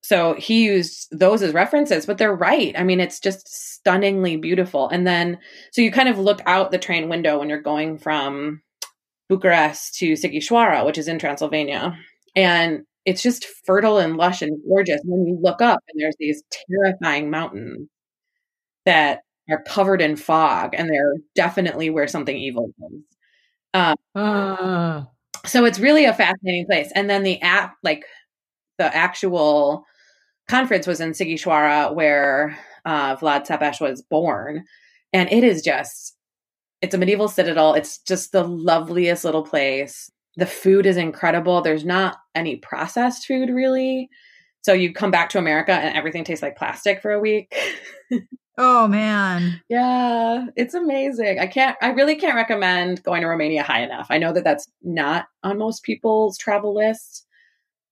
[0.07, 2.73] so he used those as references, but they're right.
[2.79, 4.89] I mean, it's just stunningly beautiful.
[4.89, 5.37] And then,
[5.73, 8.63] so you kind of look out the train window when you're going from
[9.29, 11.99] Bucharest to Sighisoara, which is in Transylvania.
[12.37, 15.01] And it's just fertile and lush and gorgeous.
[15.05, 16.41] When you look up and there's these
[16.71, 17.89] terrifying mountains
[18.85, 23.01] that are covered in fog, and they're definitely where something evil is.
[23.75, 25.03] Um, uh.
[25.47, 26.93] So it's really a fascinating place.
[26.95, 28.05] And then the app, like
[28.79, 29.85] the actual
[30.49, 34.65] conference was in Sighisoara, where uh, Vlad Tepes was born,
[35.13, 36.17] and it is just
[36.83, 37.75] it's a medieval citadel.
[37.75, 40.11] It's just the loveliest little place.
[40.37, 41.63] The food is incredible.
[41.63, 44.11] There's not any processed food really.
[44.63, 47.55] So you come back to America and everything tastes like plastic for a week.
[48.59, 49.61] oh man.
[49.69, 51.39] Yeah, it's amazing.
[51.39, 54.09] I can't I really can't recommend going to Romania high enough.
[54.11, 57.25] I know that that's not on most people's travel lists,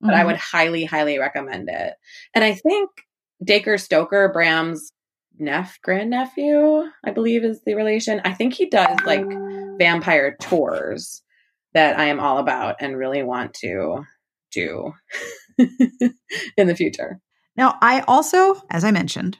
[0.05, 0.21] but mm-hmm.
[0.21, 1.95] I would highly highly recommend it.
[2.35, 2.91] And I think
[3.43, 4.93] Dacre Stoker, Bram's
[5.41, 8.21] neph grandnephew, I believe is the relation.
[8.25, 9.25] I think he does like
[9.79, 11.23] vampire tours
[11.73, 14.05] that I am all about and really want to
[14.53, 14.93] do
[15.59, 17.21] in the future.
[17.57, 19.39] Now, I also, as I mentioned,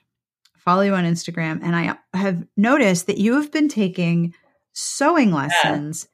[0.57, 4.35] follow you on Instagram and I have noticed that you have been taking
[4.73, 6.09] sewing lessons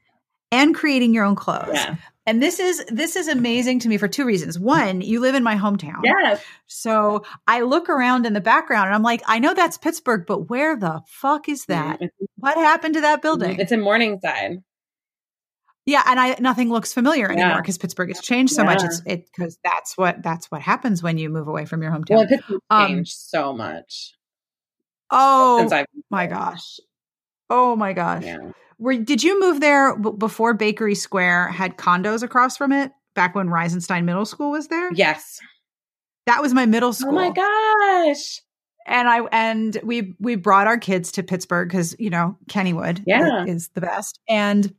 [0.52, 0.62] yeah.
[0.62, 1.70] and creating your own clothes.
[1.74, 1.96] Yeah.
[2.26, 4.58] And this is this is amazing to me for two reasons.
[4.58, 6.00] One, you live in my hometown.
[6.04, 6.42] Yes.
[6.66, 10.50] So I look around in the background and I'm like, I know that's Pittsburgh, but
[10.50, 11.96] where the fuck is that?
[12.00, 12.24] Mm-hmm.
[12.36, 13.58] What happened to that building?
[13.58, 14.62] It's in Morningside.
[15.86, 17.78] Yeah, and I nothing looks familiar anymore because.
[17.78, 18.66] Pittsburgh has changed so yeah.
[18.66, 18.84] much.
[18.84, 22.16] It's it because that's what that's what happens when you move away from your hometown.
[22.16, 24.14] Well, Pittsburgh um, changed so much.
[25.10, 25.68] Oh
[26.10, 26.78] my gosh!
[27.48, 28.24] Oh my gosh!
[28.24, 28.52] Yeah.
[28.80, 32.90] Were did you move there b- before Bakery Square had condos across from it?
[33.14, 34.90] Back when Reizenstein Middle School was there?
[34.94, 35.38] Yes.
[36.26, 37.10] That was my middle school.
[37.10, 38.40] Oh my gosh.
[38.86, 43.44] And I and we we brought our kids to Pittsburgh because you know Kennywood yeah.
[43.44, 44.18] is the best.
[44.26, 44.74] And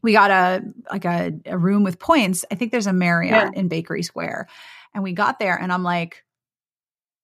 [0.00, 2.46] we got a like a, a room with points.
[2.50, 3.60] I think there's a Marriott yeah.
[3.60, 4.48] in Bakery Square.
[4.94, 6.23] And we got there and I'm like,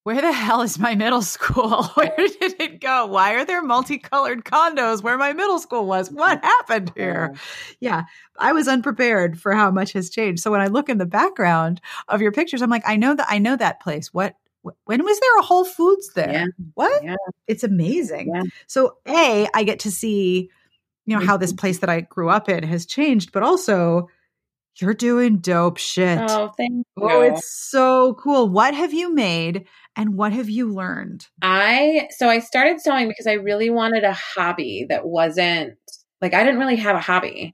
[0.04, 1.84] where the hell is my middle school?
[1.94, 3.06] Where did it go?
[3.06, 6.10] Why are there multicolored condos where my middle school was?
[6.10, 7.34] What happened here?
[7.80, 8.04] Yeah,
[8.38, 10.42] I was unprepared for how much has changed.
[10.42, 13.26] So when I look in the background of your pictures, I'm like, I know that
[13.28, 14.12] I know that place.
[14.12, 16.32] What when was there a Whole Foods there?
[16.32, 16.46] Yeah.
[16.74, 17.04] What?
[17.04, 17.16] Yeah.
[17.46, 18.30] It's amazing.
[18.34, 18.42] Yeah.
[18.66, 20.50] So A, I get to see,
[21.06, 24.08] you know, how this place that I grew up in has changed, but also
[24.76, 26.18] you're doing dope shit.
[26.18, 26.84] Oh, thank you.
[26.98, 28.48] Oh, it's so cool.
[28.48, 31.26] What have you made and what have you learned?
[31.42, 35.74] I so I started sewing because I really wanted a hobby that wasn't
[36.20, 37.52] like I didn't really have a hobby.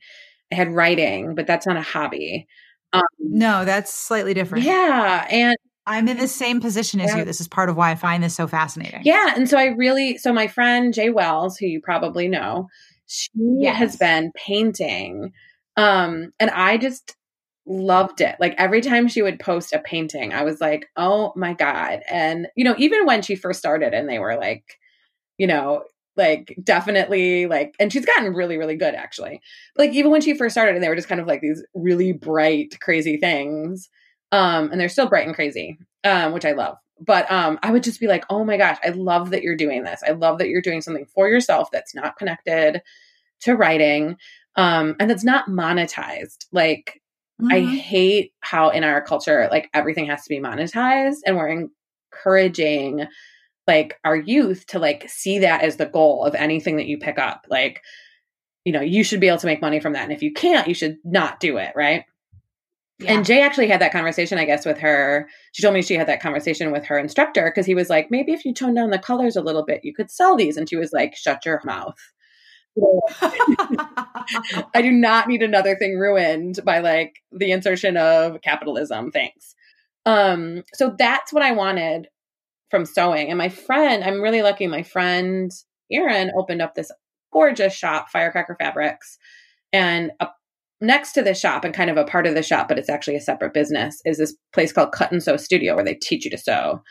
[0.53, 2.47] I had writing, but that's not a hobby.
[2.93, 4.65] Um, no, that's slightly different.
[4.65, 7.19] Yeah, and I'm in the same position as yeah.
[7.19, 7.25] you.
[7.25, 9.03] This is part of why I find this so fascinating.
[9.05, 12.69] Yeah, and so I really so my friend Jaye Wells, who you probably know,
[13.07, 13.79] she yes.
[13.79, 15.33] has been painting
[15.77, 17.17] um, and I just
[17.67, 18.37] loved it.
[18.39, 22.01] Like every time she would post a painting, I was like, oh my God.
[22.09, 24.79] And, you know, even when she first started and they were like,
[25.37, 25.83] you know,
[26.17, 29.41] like definitely like, and she's gotten really, really good actually.
[29.77, 32.13] Like even when she first started and they were just kind of like these really
[32.13, 33.91] bright, crazy things.
[34.33, 36.79] Um, and they're still bright and crazy, um, which I love.
[36.99, 39.85] But um, I would just be like, oh my gosh, I love that you're doing
[39.85, 40.03] this.
[40.07, 42.81] I love that you're doing something for yourself that's not connected
[43.41, 44.17] to writing
[44.57, 46.47] um, and that's not monetized.
[46.53, 47.01] Like,
[47.41, 47.53] mm-hmm.
[47.53, 51.69] I hate how in our culture, like everything has to be monetized, and we're
[52.13, 53.07] encouraging
[53.67, 57.19] like our youth to like see that as the goal of anything that you pick
[57.19, 57.47] up.
[57.51, 57.83] Like,
[58.65, 60.05] you know, you should be able to make money from that.
[60.05, 62.05] And if you can't, you should not do it, right?
[62.99, 63.13] Yeah.
[63.13, 65.29] And Jaye actually had that conversation, I guess, with her.
[65.53, 68.33] She told me she had that conversation with her instructor because he was like, maybe
[68.33, 70.57] if you tone down the colors a little bit, you could sell these.
[70.57, 71.99] And she was like, shut your mouth.
[74.75, 79.11] I do not need another thing ruined by like the insertion of capitalism.
[79.11, 79.55] Thanks.
[80.05, 82.09] Um, so that's what I wanted
[82.71, 83.29] from sewing.
[83.29, 85.51] And my friend, I'm really lucky, my friend
[85.91, 86.91] Erin opened up this
[87.33, 89.19] gorgeous shop, Firecracker Fabrics.
[89.73, 90.13] And
[90.81, 93.17] next to the shop and kind of a part of the shop, but it's actually
[93.17, 96.31] a separate business, is this place called Cut and Sew Studio where they teach you
[96.31, 96.83] to sew.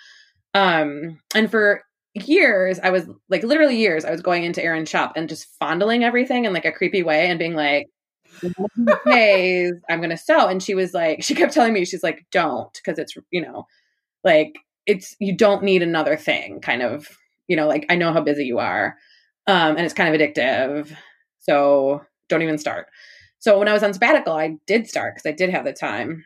[0.54, 1.82] Um, and for
[2.16, 6.04] years, I was like literally years, I was going into Erin's shop and just fondling
[6.04, 7.88] everything in like a creepy way and being like,
[9.06, 10.48] days I'm gonna sew.
[10.48, 13.66] And she was like, she kept telling me, she's like, don't, because it's you know,
[14.24, 17.10] like it's you don't need another thing, kind of,
[17.48, 18.98] you know, like I know how busy you are.
[19.48, 20.96] Um, and it's kind of addictive.
[21.40, 22.88] So don't even start.
[23.40, 26.26] So when I was on sabbatical, I did start because I did have the time.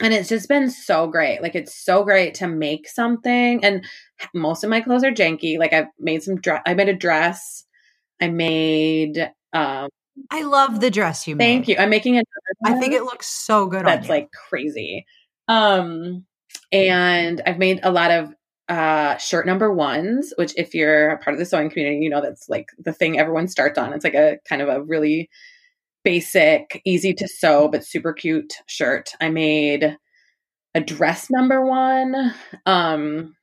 [0.00, 1.42] And it's just been so great.
[1.42, 3.64] Like it's so great to make something.
[3.64, 3.84] And
[4.34, 5.58] most of my clothes are janky.
[5.58, 6.62] Like I've made some dress.
[6.66, 7.64] I made a dress.
[8.20, 9.18] I made
[9.52, 9.88] um
[10.30, 11.44] I love the dress you made.
[11.44, 11.76] Thank you.
[11.78, 12.26] I'm making it.
[12.64, 15.04] I think it looks so good That's like crazy.
[15.48, 16.24] Um
[16.70, 18.34] and I've made a lot of
[18.68, 22.22] uh shirt number ones, which if you're a part of the sewing community, you know
[22.22, 23.92] that's like the thing everyone starts on.
[23.92, 25.28] It's like a kind of a really
[26.04, 29.10] basic, easy to sew, but super cute shirt.
[29.20, 29.96] I made
[30.74, 32.34] a dress number one.
[32.66, 33.34] Um,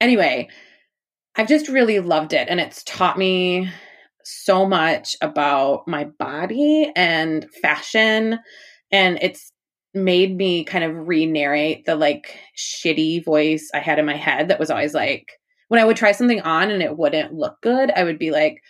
[0.00, 0.48] anyway,
[1.36, 2.48] I've just really loved it.
[2.48, 3.70] And it's taught me
[4.24, 8.38] so much about my body and fashion.
[8.90, 9.52] And it's
[9.94, 14.48] made me kind of re narrate the like shitty voice I had in my head
[14.48, 15.32] that was always like,
[15.68, 18.62] when I would try something on and it wouldn't look good, I would be like,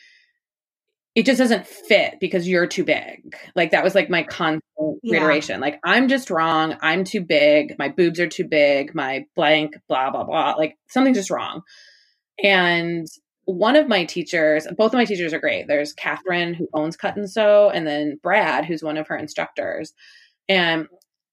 [1.17, 3.35] it just doesn't fit because you're too big.
[3.57, 4.63] Like that was like my constant
[5.03, 5.15] yeah.
[5.15, 5.61] reiteration.
[5.61, 6.77] Like I'm just wrong.
[6.83, 7.75] I'm too big.
[7.79, 8.95] My boobs are too big.
[8.95, 10.53] My blank, blah, blah, blah.
[10.59, 11.63] Like something's just wrong.
[12.45, 13.07] And
[13.47, 15.67] one of my teachers, both of my teachers are great.
[15.67, 19.95] There's Catherine who owns Cut and Sew, and then Brad, who's one of her instructors.
[20.51, 20.87] And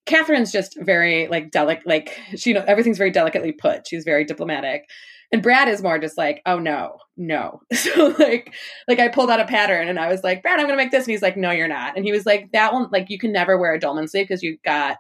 [0.05, 3.85] Catherine's just very like delicate, like she you know everything's very delicately put.
[3.87, 4.85] She's very diplomatic.
[5.33, 7.59] And Brad is more just like, oh no, no.
[7.73, 8.53] So like,
[8.87, 11.05] like I pulled out a pattern and I was like, Brad, I'm gonna make this.
[11.05, 11.97] And he's like, no, you're not.
[11.97, 14.43] And he was like, that one, like you can never wear a dolman sleeve because
[14.43, 14.97] you've got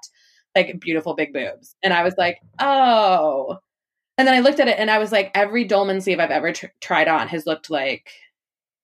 [0.55, 1.75] like beautiful big boobs.
[1.83, 3.57] And I was like, oh.
[4.17, 6.51] And then I looked at it and I was like, every dolman sleeve I've ever
[6.51, 8.09] tr- tried on has looked like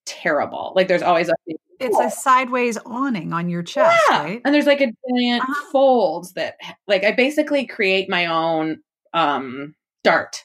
[0.05, 0.73] terrible.
[0.75, 1.33] Like there's always a
[1.79, 4.23] it's a sideways awning on your chest, yeah.
[4.23, 4.41] right?
[4.45, 5.71] And there's like a giant uh-huh.
[5.71, 6.57] folds that
[6.87, 8.81] like I basically create my own
[9.13, 10.43] um dart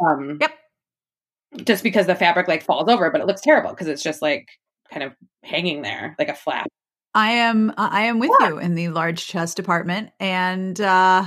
[0.00, 0.52] um, yep.
[1.64, 4.48] Just because the fabric like falls over, but it looks terrible because it's just like
[4.92, 6.68] kind of hanging there like a flap.
[7.14, 8.48] I am I am with yeah.
[8.48, 11.24] you in the large chest department, and uh,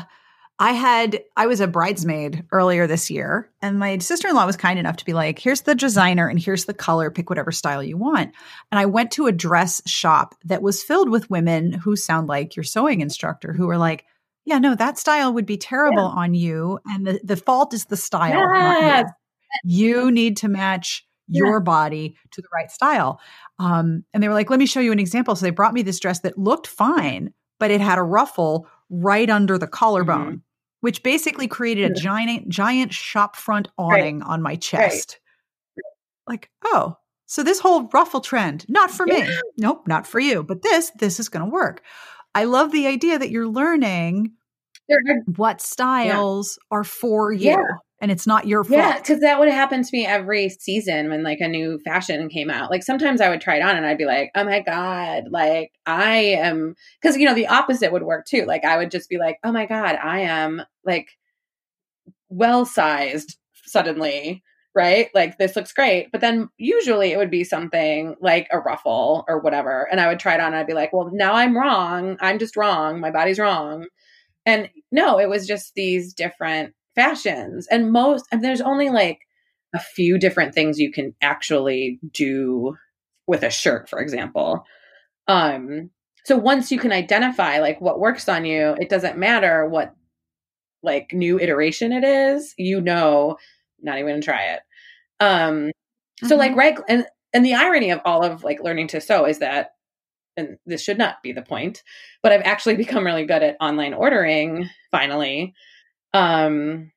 [0.59, 4.57] I had I was a bridesmaid earlier this year, and my sister in law was
[4.57, 7.09] kind enough to be like, "Here's the designer, and here's the color.
[7.09, 8.31] Pick whatever style you want."
[8.71, 12.55] And I went to a dress shop that was filled with women who sound like
[12.55, 14.05] your sewing instructor, who were like,
[14.45, 16.21] yeah, no, that style would be terrible yeah.
[16.21, 16.79] on you.
[16.85, 18.39] And the, the fault is the style.
[18.53, 19.09] Yes.
[19.63, 20.03] You.
[20.03, 21.63] you need to match your yeah.
[21.63, 23.19] body to the right style.
[23.59, 25.35] Um, and they were like, let me show you an example.
[25.35, 29.29] So they brought me this dress that looked fine, but it had a ruffle right
[29.29, 30.35] under the collarbone, mm-hmm.
[30.81, 34.29] which basically created a giant, giant shop front awning right.
[34.29, 35.19] on my chest.
[35.77, 35.83] Right.
[36.27, 39.25] Like, oh, so this whole ruffle trend, not for yeah.
[39.25, 39.39] me.
[39.57, 40.43] Nope, not for you.
[40.43, 41.81] But this, this is going to work.
[42.33, 44.31] I love the idea that you're learning
[45.35, 46.77] what styles yeah.
[46.77, 47.51] are for you.
[47.51, 47.63] Yeah.
[48.01, 48.79] And it's not your fault.
[48.79, 52.49] Yeah, because that would happen to me every season when like a new fashion came
[52.49, 52.71] out.
[52.71, 55.71] Like sometimes I would try it on and I'd be like, oh my God, like
[55.85, 58.45] I am because you know, the opposite would work too.
[58.45, 61.09] Like I would just be like, oh my God, I am like
[62.29, 64.41] well sized suddenly
[64.73, 65.09] right?
[65.13, 66.11] Like this looks great.
[66.11, 69.87] But then usually it would be something like a ruffle or whatever.
[69.91, 72.17] And I would try it on and I'd be like, well, now I'm wrong.
[72.21, 72.99] I'm just wrong.
[72.99, 73.87] My body's wrong.
[74.45, 77.67] And no, it was just these different fashions.
[77.69, 79.19] And most, and there's only like
[79.75, 82.77] a few different things you can actually do
[83.27, 84.65] with a shirt, for example.
[85.27, 85.91] Um,
[86.25, 89.93] so once you can identify like what works on you, it doesn't matter what
[90.83, 93.37] like new iteration it is, you know
[93.81, 94.61] not even gonna try it.
[95.19, 96.27] Um, mm-hmm.
[96.27, 96.59] so like mm-hmm.
[96.59, 99.71] right and and the irony of all of like learning to sew is that
[100.37, 101.83] and this should not be the point,
[102.23, 105.53] but I've actually become really good at online ordering finally.
[106.13, 106.91] Um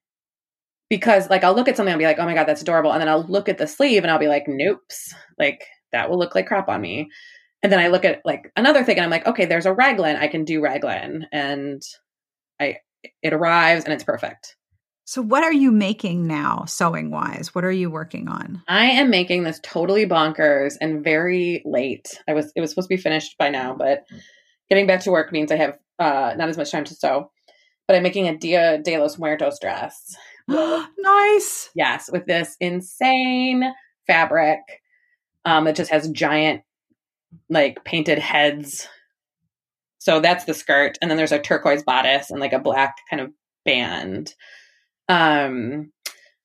[0.90, 2.92] because like I'll look at something and be like, oh my God, that's adorable.
[2.92, 4.80] And then I'll look at the sleeve and I'll be like, nope,
[5.38, 7.08] like that will look like crap on me.
[7.62, 10.16] And then I look at like another thing and I'm like, okay, there's a raglan.
[10.16, 11.26] I can do raglan.
[11.32, 11.82] And
[12.60, 12.76] I
[13.22, 14.56] it arrives and it's perfect.
[15.06, 17.54] So, what are you making now, sewing wise?
[17.54, 18.62] What are you working on?
[18.66, 22.20] I am making this totally bonkers and very late.
[22.26, 24.06] I was it was supposed to be finished by now, but
[24.70, 27.30] getting back to work means I have uh, not as much time to sew.
[27.86, 30.16] But I'm making a Dia de los Muertos dress,
[30.48, 31.68] nice.
[31.74, 33.74] Yes, with this insane
[34.06, 34.60] fabric
[35.44, 36.62] um, that just has giant,
[37.50, 38.88] like painted heads.
[39.98, 43.20] So that's the skirt, and then there's a turquoise bodice and like a black kind
[43.20, 43.32] of
[43.66, 44.34] band.
[45.08, 45.92] Um,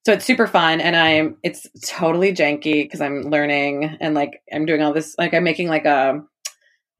[0.06, 4.66] so it's super fun, and I'm it's totally janky because I'm learning and like I'm
[4.66, 6.22] doing all this like I'm making like a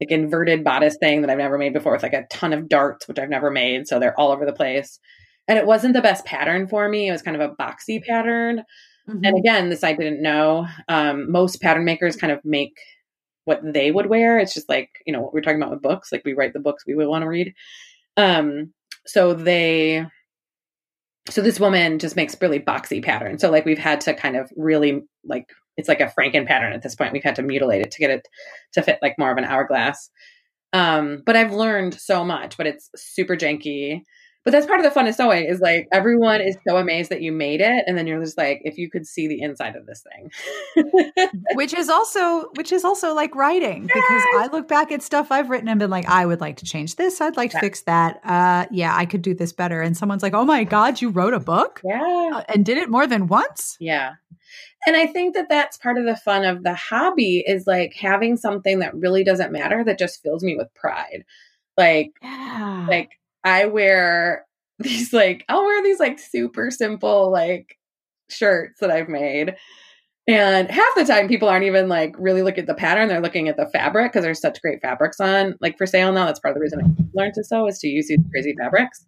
[0.00, 3.06] like inverted bodice thing that I've never made before with like a ton of darts,
[3.06, 3.86] which I've never made.
[3.86, 4.98] So they're all over the place.
[5.46, 7.08] And it wasn't the best pattern for me.
[7.08, 8.64] It was kind of a boxy pattern.
[9.08, 9.24] Mm-hmm.
[9.24, 10.66] And again, this I didn't know.
[10.88, 12.78] Um, most pattern makers kind of make
[13.44, 14.38] what they would wear.
[14.38, 16.60] It's just like, you know, what we're talking about with books, like we write the
[16.60, 17.54] books we would want to read.
[18.16, 18.72] Um,
[19.06, 20.06] so they
[21.28, 23.40] so this woman just makes really boxy patterns.
[23.40, 25.46] So like we've had to kind of really like
[25.76, 27.12] it's like a Franken pattern at this point.
[27.12, 28.28] We've had to mutilate it to get it
[28.72, 30.10] to fit like more of an hourglass.
[30.72, 34.02] Um, but I've learned so much, but it's super janky.
[34.42, 37.20] But that's part of the fun of sewing is like everyone is so amazed that
[37.20, 39.84] you made it, and then you're just like, if you could see the inside of
[39.84, 40.30] this thing,
[41.54, 43.94] which is also which is also like writing yes.
[43.94, 46.64] because I look back at stuff I've written and been like, I would like to
[46.64, 47.60] change this, I'd like to yeah.
[47.60, 48.20] fix that.
[48.24, 49.82] Uh, yeah, I could do this better.
[49.82, 52.88] And someone's like, Oh my god, you wrote a book, yeah, uh, and did it
[52.88, 54.14] more than once, yeah.
[54.86, 58.38] And I think that that's part of the fun of the hobby is like having
[58.38, 61.24] something that really doesn't matter that just fills me with pride.
[61.76, 62.86] Like, yeah.
[62.88, 64.46] like I wear
[64.78, 67.76] these like I'll wear these like super simple like
[68.28, 69.54] shirts that I've made.
[70.28, 73.48] And half the time people aren't even like really looking at the pattern, they're looking
[73.48, 76.26] at the fabric because there's such great fabrics on like for sale now.
[76.26, 79.04] That's part of the reason I learned to sew is to use these crazy fabrics.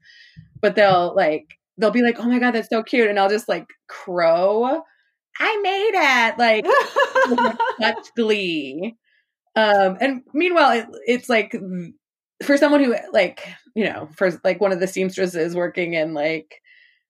[0.61, 3.49] But they'll like they'll be like, "Oh my god, that's so cute." And I'll just
[3.49, 4.83] like crow,
[5.39, 6.67] "I made it." Like
[7.81, 8.97] such glee.
[9.55, 11.55] Um and meanwhile it, it's like
[12.43, 16.61] for someone who like you know for like one of the seamstresses working in like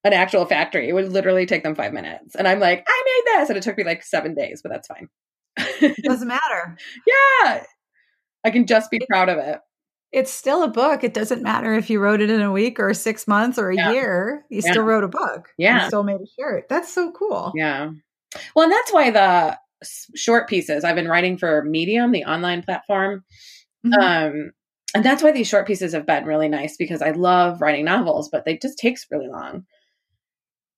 [0.03, 0.89] an actual factory.
[0.89, 2.35] It would literally take them five minutes.
[2.35, 3.49] And i'm like i made this!
[3.49, 5.09] And it took me like seven days but that's fine.
[5.57, 6.77] It doesn't matter.
[7.07, 7.63] Yeah!
[8.43, 9.59] I can just be proud of it.
[10.11, 11.03] it's still a book.
[11.03, 13.75] It doesn't matter if you wrote it in a week or six months or a
[13.75, 13.91] yeah.
[13.91, 14.71] year you yeah.
[14.71, 15.49] still wrote a book.
[15.57, 15.83] Yeah.
[15.83, 16.65] you still made a shirt.
[16.69, 17.51] That's so cool.
[17.55, 17.91] Yeah.
[18.55, 19.57] Well and that's why the
[20.15, 23.23] short pieces i've been writing for medium the online platform
[23.85, 24.01] mm-hmm.
[24.01, 24.51] um
[24.93, 28.29] and that's why these short pieces have been really nice because I love writing novels,
[28.29, 29.65] but they just takes really long.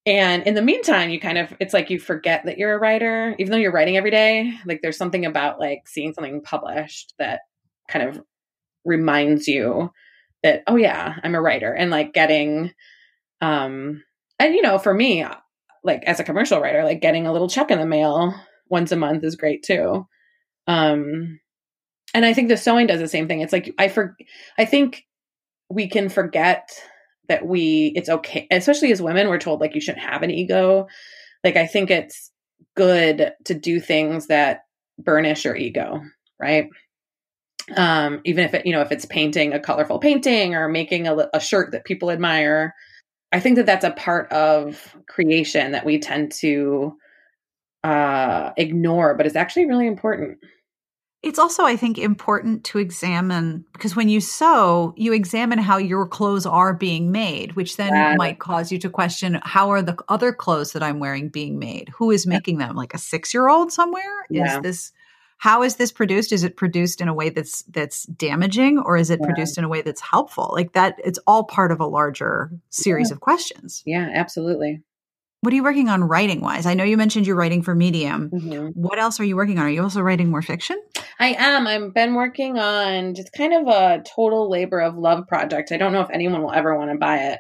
[0.06, 3.36] And in the meantime, you kind of it's like you forget that you're a writer,
[3.40, 4.54] even though you're writing every day.
[4.66, 7.42] Like there's something about like seeing something published that
[7.90, 8.22] kind of
[8.86, 9.92] reminds you
[10.44, 12.72] that oh yeah, I'm a writer and like getting
[13.42, 14.04] um
[14.40, 15.26] and you know, for me,
[15.84, 18.34] like as a commercial writer, like getting a little check in the mail
[18.70, 20.08] once a month is great too.
[20.68, 21.40] Um
[22.14, 23.42] and I think the sewing does the same thing.
[23.42, 24.16] It's like I for
[24.58, 25.06] I think
[25.70, 26.70] we can forget
[27.28, 30.88] that we it's okay, especially as women, we're told like you shouldn't have an ego.
[31.44, 32.32] Like I think it's
[32.76, 34.62] good to do things that
[34.98, 36.02] burnish your ego,
[36.40, 36.70] right?
[37.76, 41.28] Um, even if it, you know, if it's painting a colorful painting or making a,
[41.34, 42.76] a shirt that people admire,
[43.32, 46.96] I think that that's a part of creation that we tend to
[47.84, 50.38] uh, ignore, but it's actually really important.
[51.26, 56.08] It's also, I think, important to examine because when you sew, you examine how your
[56.08, 58.14] clothes are being made, which then yeah.
[58.16, 61.90] might cause you to question how are the other clothes that I'm wearing being made?
[61.96, 62.76] Who is making them?
[62.76, 64.28] Like a six year old somewhere?
[64.30, 64.58] Yeah.
[64.58, 64.92] Is this
[65.38, 66.32] how is this produced?
[66.32, 69.26] Is it produced in a way that's that's damaging or is it yeah.
[69.26, 70.52] produced in a way that's helpful?
[70.54, 73.82] Like that it's all part of a larger series of questions.
[73.84, 74.84] Yeah, absolutely.
[75.46, 76.66] What are you working on writing wise?
[76.66, 78.32] I know you mentioned you're writing for Medium.
[78.32, 78.70] Mm-hmm.
[78.70, 79.68] What else are you working on?
[79.68, 80.76] Are you also writing more fiction?
[81.20, 81.68] I am.
[81.68, 85.72] I've been working on just kind of a total labor of love project.
[85.72, 87.40] I don't know if anyone will ever want to buy it.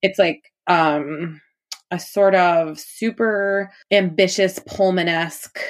[0.00, 1.42] It's like um
[1.90, 5.60] a sort of super ambitious Pullman-esque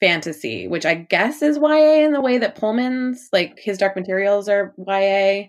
[0.00, 4.50] fantasy, which I guess is YA in the way that Pullman's like his dark materials
[4.50, 5.48] are YA.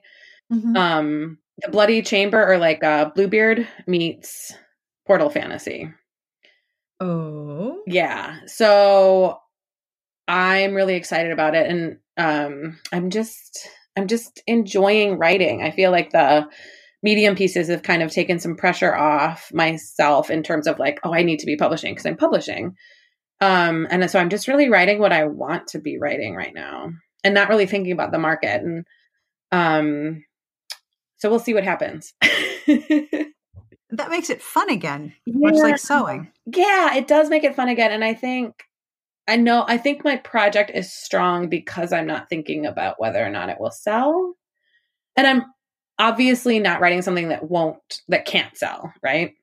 [0.49, 0.77] Mm-hmm.
[0.77, 4.53] Um the Bloody Chamber or like uh Bluebeard meets
[5.11, 5.91] Portal Fantasy.
[7.01, 7.81] Oh.
[7.85, 8.39] Yeah.
[8.45, 9.39] So
[10.25, 15.63] I'm really excited about it and um I'm just I'm just enjoying writing.
[15.63, 16.47] I feel like the
[17.03, 21.13] medium pieces have kind of taken some pressure off myself in terms of like, oh,
[21.13, 22.77] I need to be publishing because I'm publishing.
[23.41, 26.93] Um and so I'm just really writing what I want to be writing right now
[27.25, 28.85] and not really thinking about the market and
[29.51, 30.23] um
[31.17, 32.13] so we'll see what happens.
[33.91, 35.33] that makes it fun again, yeah.
[35.37, 36.31] much like sewing.
[36.45, 37.91] Yeah, it does make it fun again.
[37.91, 38.63] And I think,
[39.27, 43.29] I know, I think my project is strong because I'm not thinking about whether or
[43.29, 44.33] not it will sell.
[45.15, 45.43] And I'm
[45.99, 49.33] obviously not writing something that won't, that can't sell, right?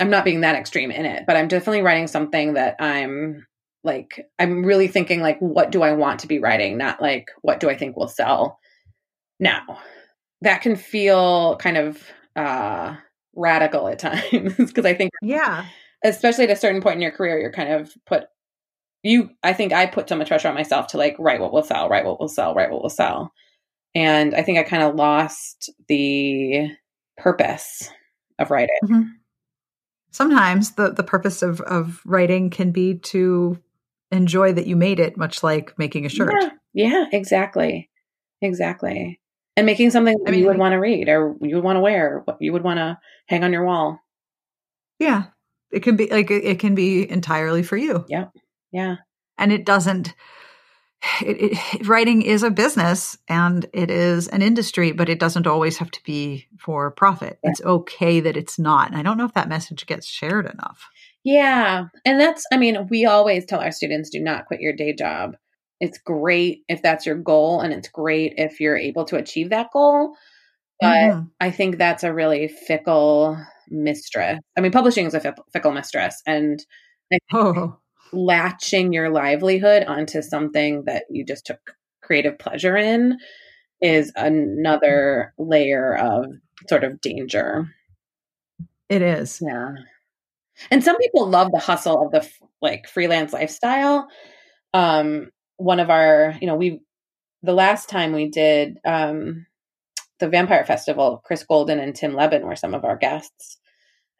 [0.00, 3.46] I'm not being that extreme in it, but I'm definitely writing something that I'm
[3.84, 7.60] like I'm really thinking like what do I want to be writing, not like what
[7.60, 8.58] do I think will sell
[9.40, 9.78] now.
[10.42, 12.02] That can feel kind of
[12.36, 12.96] uh
[13.38, 15.66] radical at times because I think yeah,
[16.04, 18.24] especially at a certain point in your career you're kind of put
[19.02, 21.62] you I think I put so much pressure on myself to like write what will
[21.62, 23.32] sell, write what will sell, write what will sell.
[23.94, 26.68] And I think I kind of lost the
[27.16, 27.90] purpose
[28.38, 28.76] of writing.
[28.84, 29.02] Mm-hmm.
[30.10, 33.58] Sometimes the the purpose of of writing can be to
[34.10, 36.34] enjoy that you made it, much like making a shirt.
[36.40, 37.90] Yeah, yeah exactly.
[38.40, 39.20] Exactly.
[39.58, 41.80] And making something I mean, you would want to read or you would want to
[41.80, 43.98] wear, what you would want to hang on your wall.
[44.98, 45.24] Yeah.
[45.72, 48.04] It can be like it can be entirely for you.
[48.08, 48.26] Yeah.
[48.72, 48.96] Yeah.
[49.36, 50.14] And it doesn't
[51.20, 55.78] it, it, writing is a business and it is an industry, but it doesn't always
[55.78, 57.38] have to be for profit.
[57.42, 57.50] Yeah.
[57.50, 58.88] It's okay that it's not.
[58.88, 60.88] And I don't know if that message gets shared enough.
[61.24, 61.86] Yeah.
[62.04, 65.36] And that's, I mean, we always tell our students do not quit your day job.
[65.80, 69.70] It's great if that's your goal, and it's great if you're able to achieve that
[69.72, 70.14] goal.
[70.80, 71.26] But mm-hmm.
[71.40, 73.36] I think that's a really fickle
[73.68, 74.38] mistress.
[74.56, 76.22] I mean, publishing is a fickle mistress.
[76.26, 76.64] And
[77.32, 77.78] oh
[78.12, 83.18] latching your livelihood onto something that you just took creative pleasure in
[83.80, 86.26] is another layer of
[86.68, 87.68] sort of danger.
[88.88, 89.42] It is.
[89.44, 89.74] Yeah.
[90.70, 92.28] And some people love the hustle of the
[92.60, 94.08] like freelance lifestyle.
[94.74, 96.80] Um one of our, you know, we
[97.42, 99.46] the last time we did um
[100.18, 103.58] the Vampire Festival, Chris Golden and Tim Lebbon were some of our guests.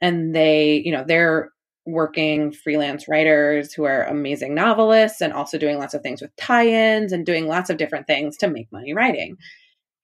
[0.00, 1.50] And they, you know, they're
[1.84, 7.12] working freelance writers who are amazing novelists and also doing lots of things with tie-ins
[7.12, 9.36] and doing lots of different things to make money writing.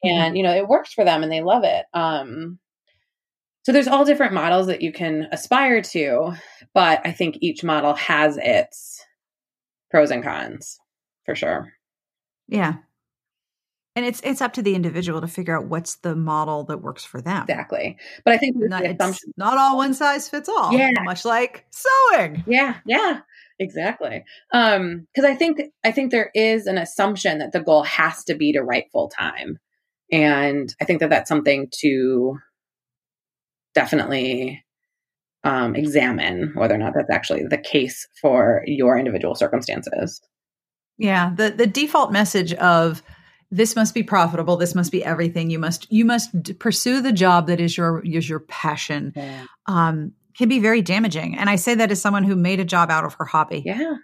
[0.04, 0.08] Mm-hmm.
[0.08, 1.84] And you know, it works for them and they love it.
[1.92, 2.58] Um
[3.64, 6.34] so there's all different models that you can aspire to,
[6.74, 9.02] but I think each model has its
[9.90, 10.78] pros and cons
[11.24, 11.72] for sure.
[12.48, 12.74] Yeah.
[13.96, 17.04] And it's it's up to the individual to figure out what's the model that works
[17.04, 17.42] for them.
[17.42, 17.96] Exactly.
[18.24, 18.82] But i think not,
[19.36, 20.90] not all one size fits all yeah.
[21.04, 22.42] much like sewing.
[22.46, 23.20] Yeah yeah
[23.60, 24.24] exactly.
[24.52, 28.34] Um because i think i think there is an assumption that the goal has to
[28.34, 29.58] be to write full time.
[30.10, 32.38] And i think that that's something to
[33.74, 34.64] definitely
[35.44, 40.22] um, examine whether or not that's actually the case for your individual circumstances
[40.98, 43.02] yeah the the default message of
[43.50, 47.46] this must be profitable this must be everything you must you must pursue the job
[47.46, 49.44] that is your is your passion yeah.
[49.66, 52.90] um can be very damaging and i say that as someone who made a job
[52.90, 53.94] out of her hobby yeah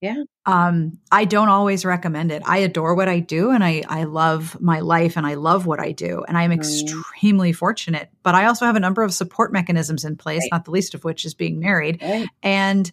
[0.00, 4.04] yeah um i don't always recommend it i adore what i do and i i
[4.04, 6.54] love my life and i love what i do and i'm mm.
[6.54, 10.50] extremely fortunate but i also have a number of support mechanisms in place right.
[10.52, 12.28] not the least of which is being married right.
[12.42, 12.92] and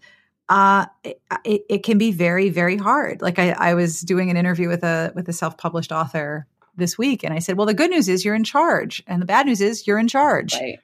[0.49, 3.21] uh, it, it can be very, very hard.
[3.21, 6.97] Like I, I was doing an interview with a with a self published author this
[6.97, 9.47] week, and I said, "Well, the good news is you're in charge, and the bad
[9.47, 10.79] news is you're in charge." Right,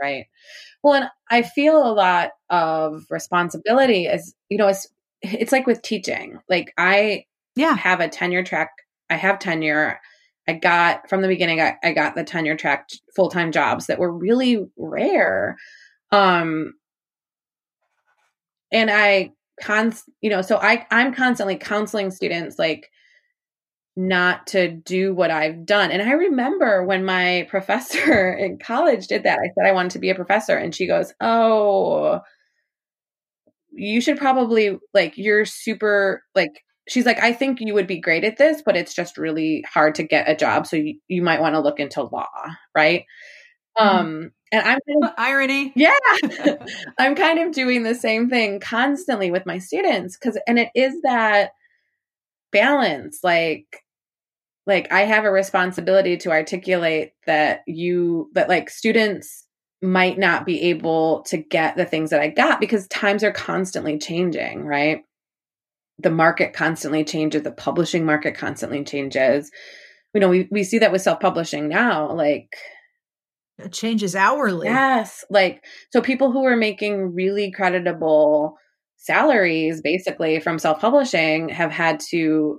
[0.00, 0.26] right.
[0.82, 4.86] Well, and I feel a lot of responsibility as you know, it's
[5.22, 6.38] it's like with teaching.
[6.48, 7.24] Like I,
[7.56, 8.70] yeah, have a tenure track.
[9.10, 10.00] I have tenure.
[10.48, 11.60] I got from the beginning.
[11.60, 15.56] I, I got the tenure track full time jobs that were really rare.
[16.10, 16.74] Um,
[18.74, 22.90] and I cons you know so I I'm constantly counseling students like
[23.96, 25.90] not to do what I've done.
[25.90, 29.38] And I remember when my professor in college did that.
[29.38, 32.20] I said I wanted to be a professor and she goes, "Oh,
[33.72, 38.24] you should probably like you're super like she's like I think you would be great
[38.24, 41.40] at this, but it's just really hard to get a job, so you, you might
[41.40, 42.28] want to look into law,
[42.74, 43.04] right?"
[43.78, 43.96] Mm-hmm.
[43.98, 45.72] Um and I'm kind of, irony.
[45.74, 45.94] Yeah.
[46.98, 51.00] I'm kind of doing the same thing constantly with my students cuz and it is
[51.02, 51.52] that
[52.52, 53.66] balance like
[54.66, 59.46] like I have a responsibility to articulate that you that like students
[59.82, 63.98] might not be able to get the things that I got because times are constantly
[63.98, 65.02] changing, right?
[65.98, 69.50] The market constantly changes, the publishing market constantly changes.
[70.14, 72.56] You know, we we see that with self-publishing now, like
[73.58, 74.68] it changes hourly.
[74.68, 75.24] Yes.
[75.30, 78.54] Like, so people who are making really creditable
[78.96, 82.58] salaries basically from self publishing have had to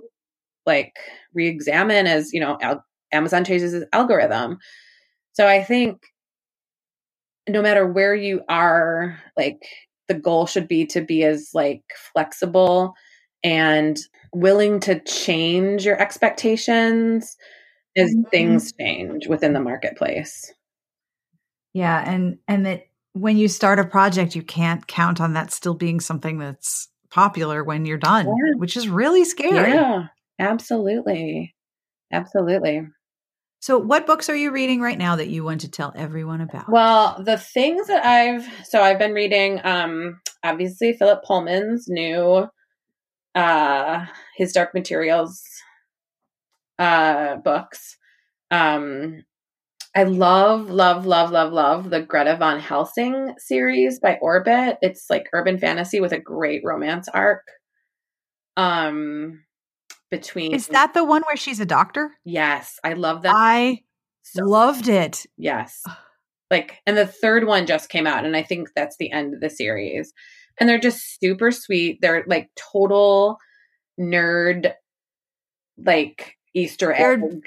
[0.64, 0.92] like
[1.34, 4.58] re examine as, you know, al- Amazon changes its algorithm.
[5.34, 5.98] So I think
[7.48, 9.58] no matter where you are, like,
[10.08, 11.82] the goal should be to be as like
[12.12, 12.94] flexible
[13.44, 13.98] and
[14.32, 17.36] willing to change your expectations
[17.96, 18.28] as mm-hmm.
[18.30, 20.52] things change within the marketplace.
[21.76, 25.74] Yeah, and and that when you start a project, you can't count on that still
[25.74, 28.54] being something that's popular when you're done, Yeah.
[28.56, 29.74] which is really scary.
[29.74, 30.06] Yeah,
[30.38, 31.54] absolutely.
[32.10, 32.86] Absolutely.
[33.60, 36.70] So, what books are you reading right now that you want to tell everyone about?
[36.70, 42.46] Well, the things that I've so I've been reading um obviously Philip Pullman's new
[43.34, 44.06] uh
[44.38, 45.42] his Dark Materials
[46.78, 47.98] uh books.
[48.50, 49.24] Um
[49.96, 54.76] I love love love love love the Greta von Helsing series by Orbit.
[54.82, 57.48] It's like urban fantasy with a great romance arc.
[58.58, 59.42] Um
[60.10, 62.10] between is that the one where she's a doctor?
[62.26, 63.32] Yes, I love that.
[63.34, 63.84] I
[64.22, 65.24] so loved it.
[65.38, 65.82] Yes.
[66.50, 69.40] Like, and the third one just came out, and I think that's the end of
[69.40, 70.12] the series.
[70.60, 71.98] And they're just super sweet.
[72.00, 73.38] They're like total
[73.98, 74.72] nerd,
[75.78, 77.20] like Easter egg.
[77.20, 77.40] They're-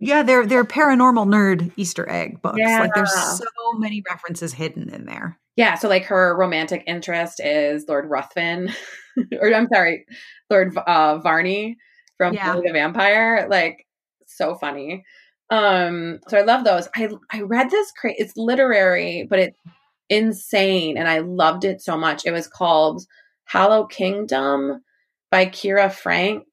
[0.00, 2.58] Yeah, they're they're paranormal nerd Easter egg books.
[2.58, 5.38] Like there's so many references hidden in there.
[5.56, 5.76] Yeah.
[5.76, 8.72] So, like, her romantic interest is Lord Ruthven,
[9.40, 10.04] or I'm sorry,
[10.50, 11.76] Lord uh, Varney
[12.18, 12.56] from Yeah.
[12.56, 13.46] The Vampire.
[13.48, 13.86] Like,
[14.26, 15.04] so funny.
[15.50, 16.88] Um, so I love those.
[16.96, 19.58] I I read this cra- it's literary, but it's
[20.08, 22.26] insane, and I loved it so much.
[22.26, 23.02] It was called
[23.44, 24.82] Hollow Kingdom
[25.30, 26.44] by Kira Frank.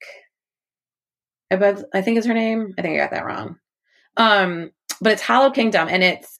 [1.51, 2.73] I I think is her name.
[2.77, 3.57] I think I got that wrong.
[4.17, 4.71] Um,
[5.01, 6.39] but it's Hollow Kingdom, and it's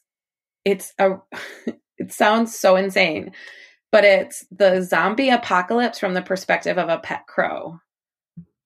[0.65, 1.15] it's a
[1.97, 3.31] it sounds so insane,
[3.91, 7.79] but it's the zombie apocalypse from the perspective of a pet crow.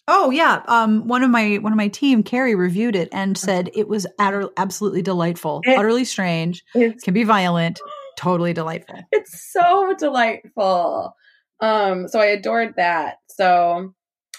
[0.07, 3.71] Oh yeah, um, one of my one of my team, Carrie, reviewed it and said
[3.73, 7.79] it was utter, absolutely delightful, It- utterly strange, can be violent,
[8.17, 8.99] totally delightful.
[9.11, 11.15] it's so delightful.
[11.59, 13.15] Um, so I adored that.
[13.29, 13.95] So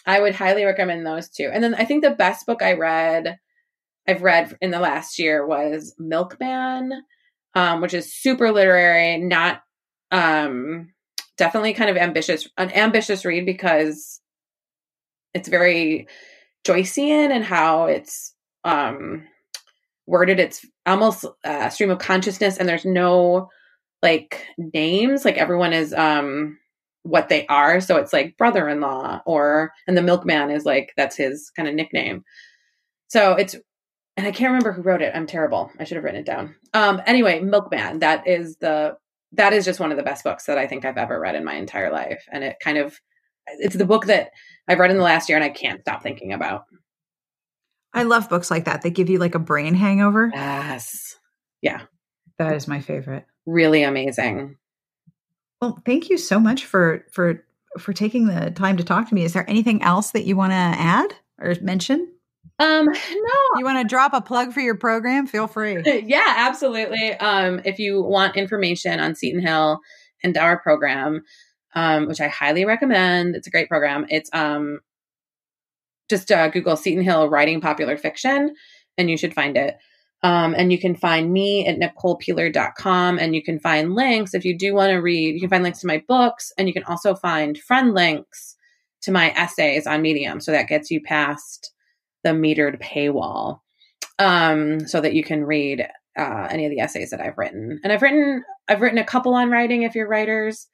[0.07, 1.51] I would highly recommend those two.
[1.53, 3.39] And then I think the best book I read,
[4.07, 6.93] I've read in the last year was Milkman,
[7.55, 9.63] um, which is super literary, not
[10.13, 10.93] um
[11.37, 14.21] definitely kind of ambitious, an ambitious read because
[15.35, 16.07] it's very
[16.67, 18.35] Joycean and how it's
[18.65, 19.25] um
[20.07, 20.39] worded.
[20.39, 23.51] It's almost uh, stream of consciousness, and there's no
[24.03, 26.59] like names like everyone is um
[27.07, 27.81] what they are.
[27.81, 32.25] So it's like brother-in-law or and the milkman is like that's his kind of nickname.
[33.09, 33.55] So it's
[34.17, 35.13] and i can't remember who wrote it.
[35.15, 35.71] I'm terrible.
[35.79, 36.57] I should have written it down.
[36.75, 38.97] Um anyway milkman that is the
[39.33, 41.45] that is just one of the best books that i think i've ever read in
[41.45, 42.25] my entire life.
[42.33, 42.99] And it kind of
[43.47, 44.31] it's the book that
[44.69, 46.65] i've read in the last year and i can't stop thinking about.
[47.95, 48.83] I love books like that.
[48.83, 50.31] They give you like a brain hangover.
[50.35, 51.17] yes.
[51.63, 51.83] Yeah.
[52.39, 53.25] That is my favorite.
[53.47, 54.57] really amazing
[55.61, 57.45] Well, thank you so much for for
[57.79, 59.25] for taking the time to talk to me.
[59.25, 62.13] Is there anything else that you want to add or mention?
[62.59, 65.27] um no You want to drop a plug for your program?
[65.27, 65.83] Feel free.
[66.07, 67.13] yeah, absolutely.
[67.15, 69.81] Um, if you want information on Seton Hill
[70.23, 71.25] and our program,
[71.75, 74.07] um, which I highly recommend, it's a great program.
[74.09, 74.81] It's um,
[76.09, 78.55] just uh, Google Seton Hill writing popular fiction,
[78.97, 79.77] and you should find it.
[80.23, 84.57] Um, and you can find me at NicolePeeler.com, and you can find links if you
[84.57, 85.35] do want to read.
[85.35, 88.57] You can find links to my books, and you can also find friend links
[89.03, 90.41] to my essays on Medium.
[90.41, 91.73] So that gets you past
[92.25, 93.61] the metered paywall
[94.19, 95.87] um, so that you can read
[96.19, 97.79] uh, any of the essays that I've written.
[97.85, 100.67] And I've written I've written a couple on writing if you're writers,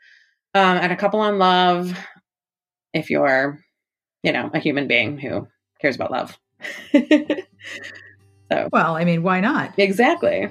[0.55, 1.99] um, and a couple on love
[2.95, 3.59] if you're,
[4.22, 5.47] you know, a human being who
[5.80, 6.38] cares about love.
[8.53, 9.72] so Well, I mean, why not?
[9.78, 10.48] exactly.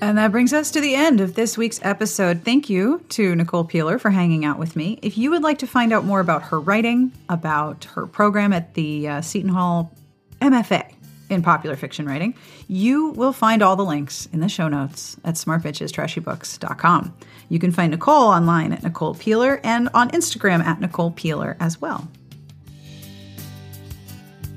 [0.00, 2.42] And that brings us to the end of this week's episode.
[2.44, 4.98] Thank you to Nicole Peeler for hanging out with me.
[5.00, 8.74] If you would like to find out more about her writing, about her program at
[8.74, 9.94] the uh, Seton Hall
[10.40, 10.92] MFA
[11.30, 12.34] in popular fiction writing,
[12.66, 17.14] you will find all the links in the show notes at smartbitchestrashybooks.com.
[17.48, 21.80] You can find Nicole online at Nicole Peeler and on Instagram at Nicole Peeler as
[21.80, 22.08] well.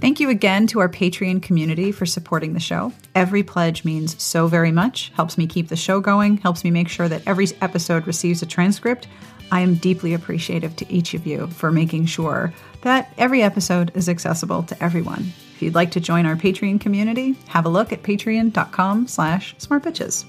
[0.06, 2.93] Thank you again to our Patreon community for supporting the show.
[3.16, 6.89] Every pledge means so very much, helps me keep the show going, helps me make
[6.89, 9.08] sure that every episode receives a transcript.
[9.51, 14.08] I am deeply appreciative to each of you for making sure that every episode is
[14.08, 15.34] accessible to everyone.
[15.56, 20.24] If you'd like to join our Patreon community, have a look at patreon.com slash smartbitches.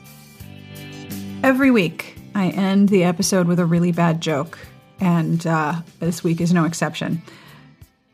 [1.42, 4.58] Every week, I end the episode with a really bad joke,
[5.00, 7.20] and uh, this week is no exception.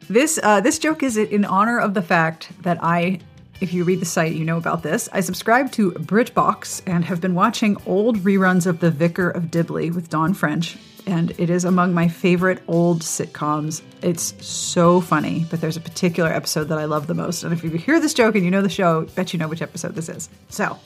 [0.09, 3.20] This uh, this joke is in honor of the fact that I,
[3.61, 5.09] if you read the site, you know about this.
[5.12, 9.90] I subscribe to BritBox and have been watching old reruns of The Vicar of Dibley
[9.90, 10.76] with Dawn French
[11.07, 13.82] and it is among my favorite old sitcoms.
[14.03, 17.42] It's so funny, but there's a particular episode that I love the most.
[17.42, 19.62] And if you hear this joke and you know the show, bet you know which
[19.62, 20.28] episode this is.
[20.48, 20.78] So,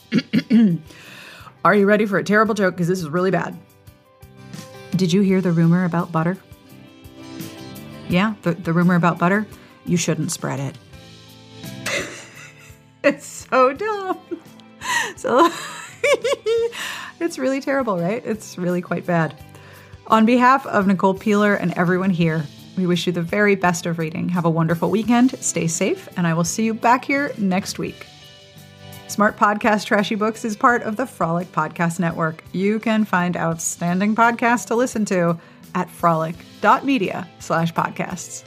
[1.65, 2.75] are you ready for a terrible joke?
[2.75, 3.57] Because this is really bad.
[4.93, 6.39] Did you hear the rumor about butter?
[8.09, 9.47] Yeah, the, the rumor about butter?
[9.85, 10.79] You shouldn't spread it.
[13.05, 14.19] it's so dumb.
[15.17, 15.51] So
[17.21, 18.25] it's really terrible, right?
[18.25, 19.35] It's really quite bad.
[20.09, 22.45] On behalf of Nicole Peeler and everyone here,
[22.77, 24.29] we wish you the very best of reading.
[24.29, 28.07] Have a wonderful weekend, stay safe, and I will see you back here next week.
[29.09, 32.45] Smart Podcast Trashy Books is part of the Frolic Podcast Network.
[32.53, 35.39] You can find outstanding podcasts to listen to
[35.77, 38.43] at frolic.media slash podcasts.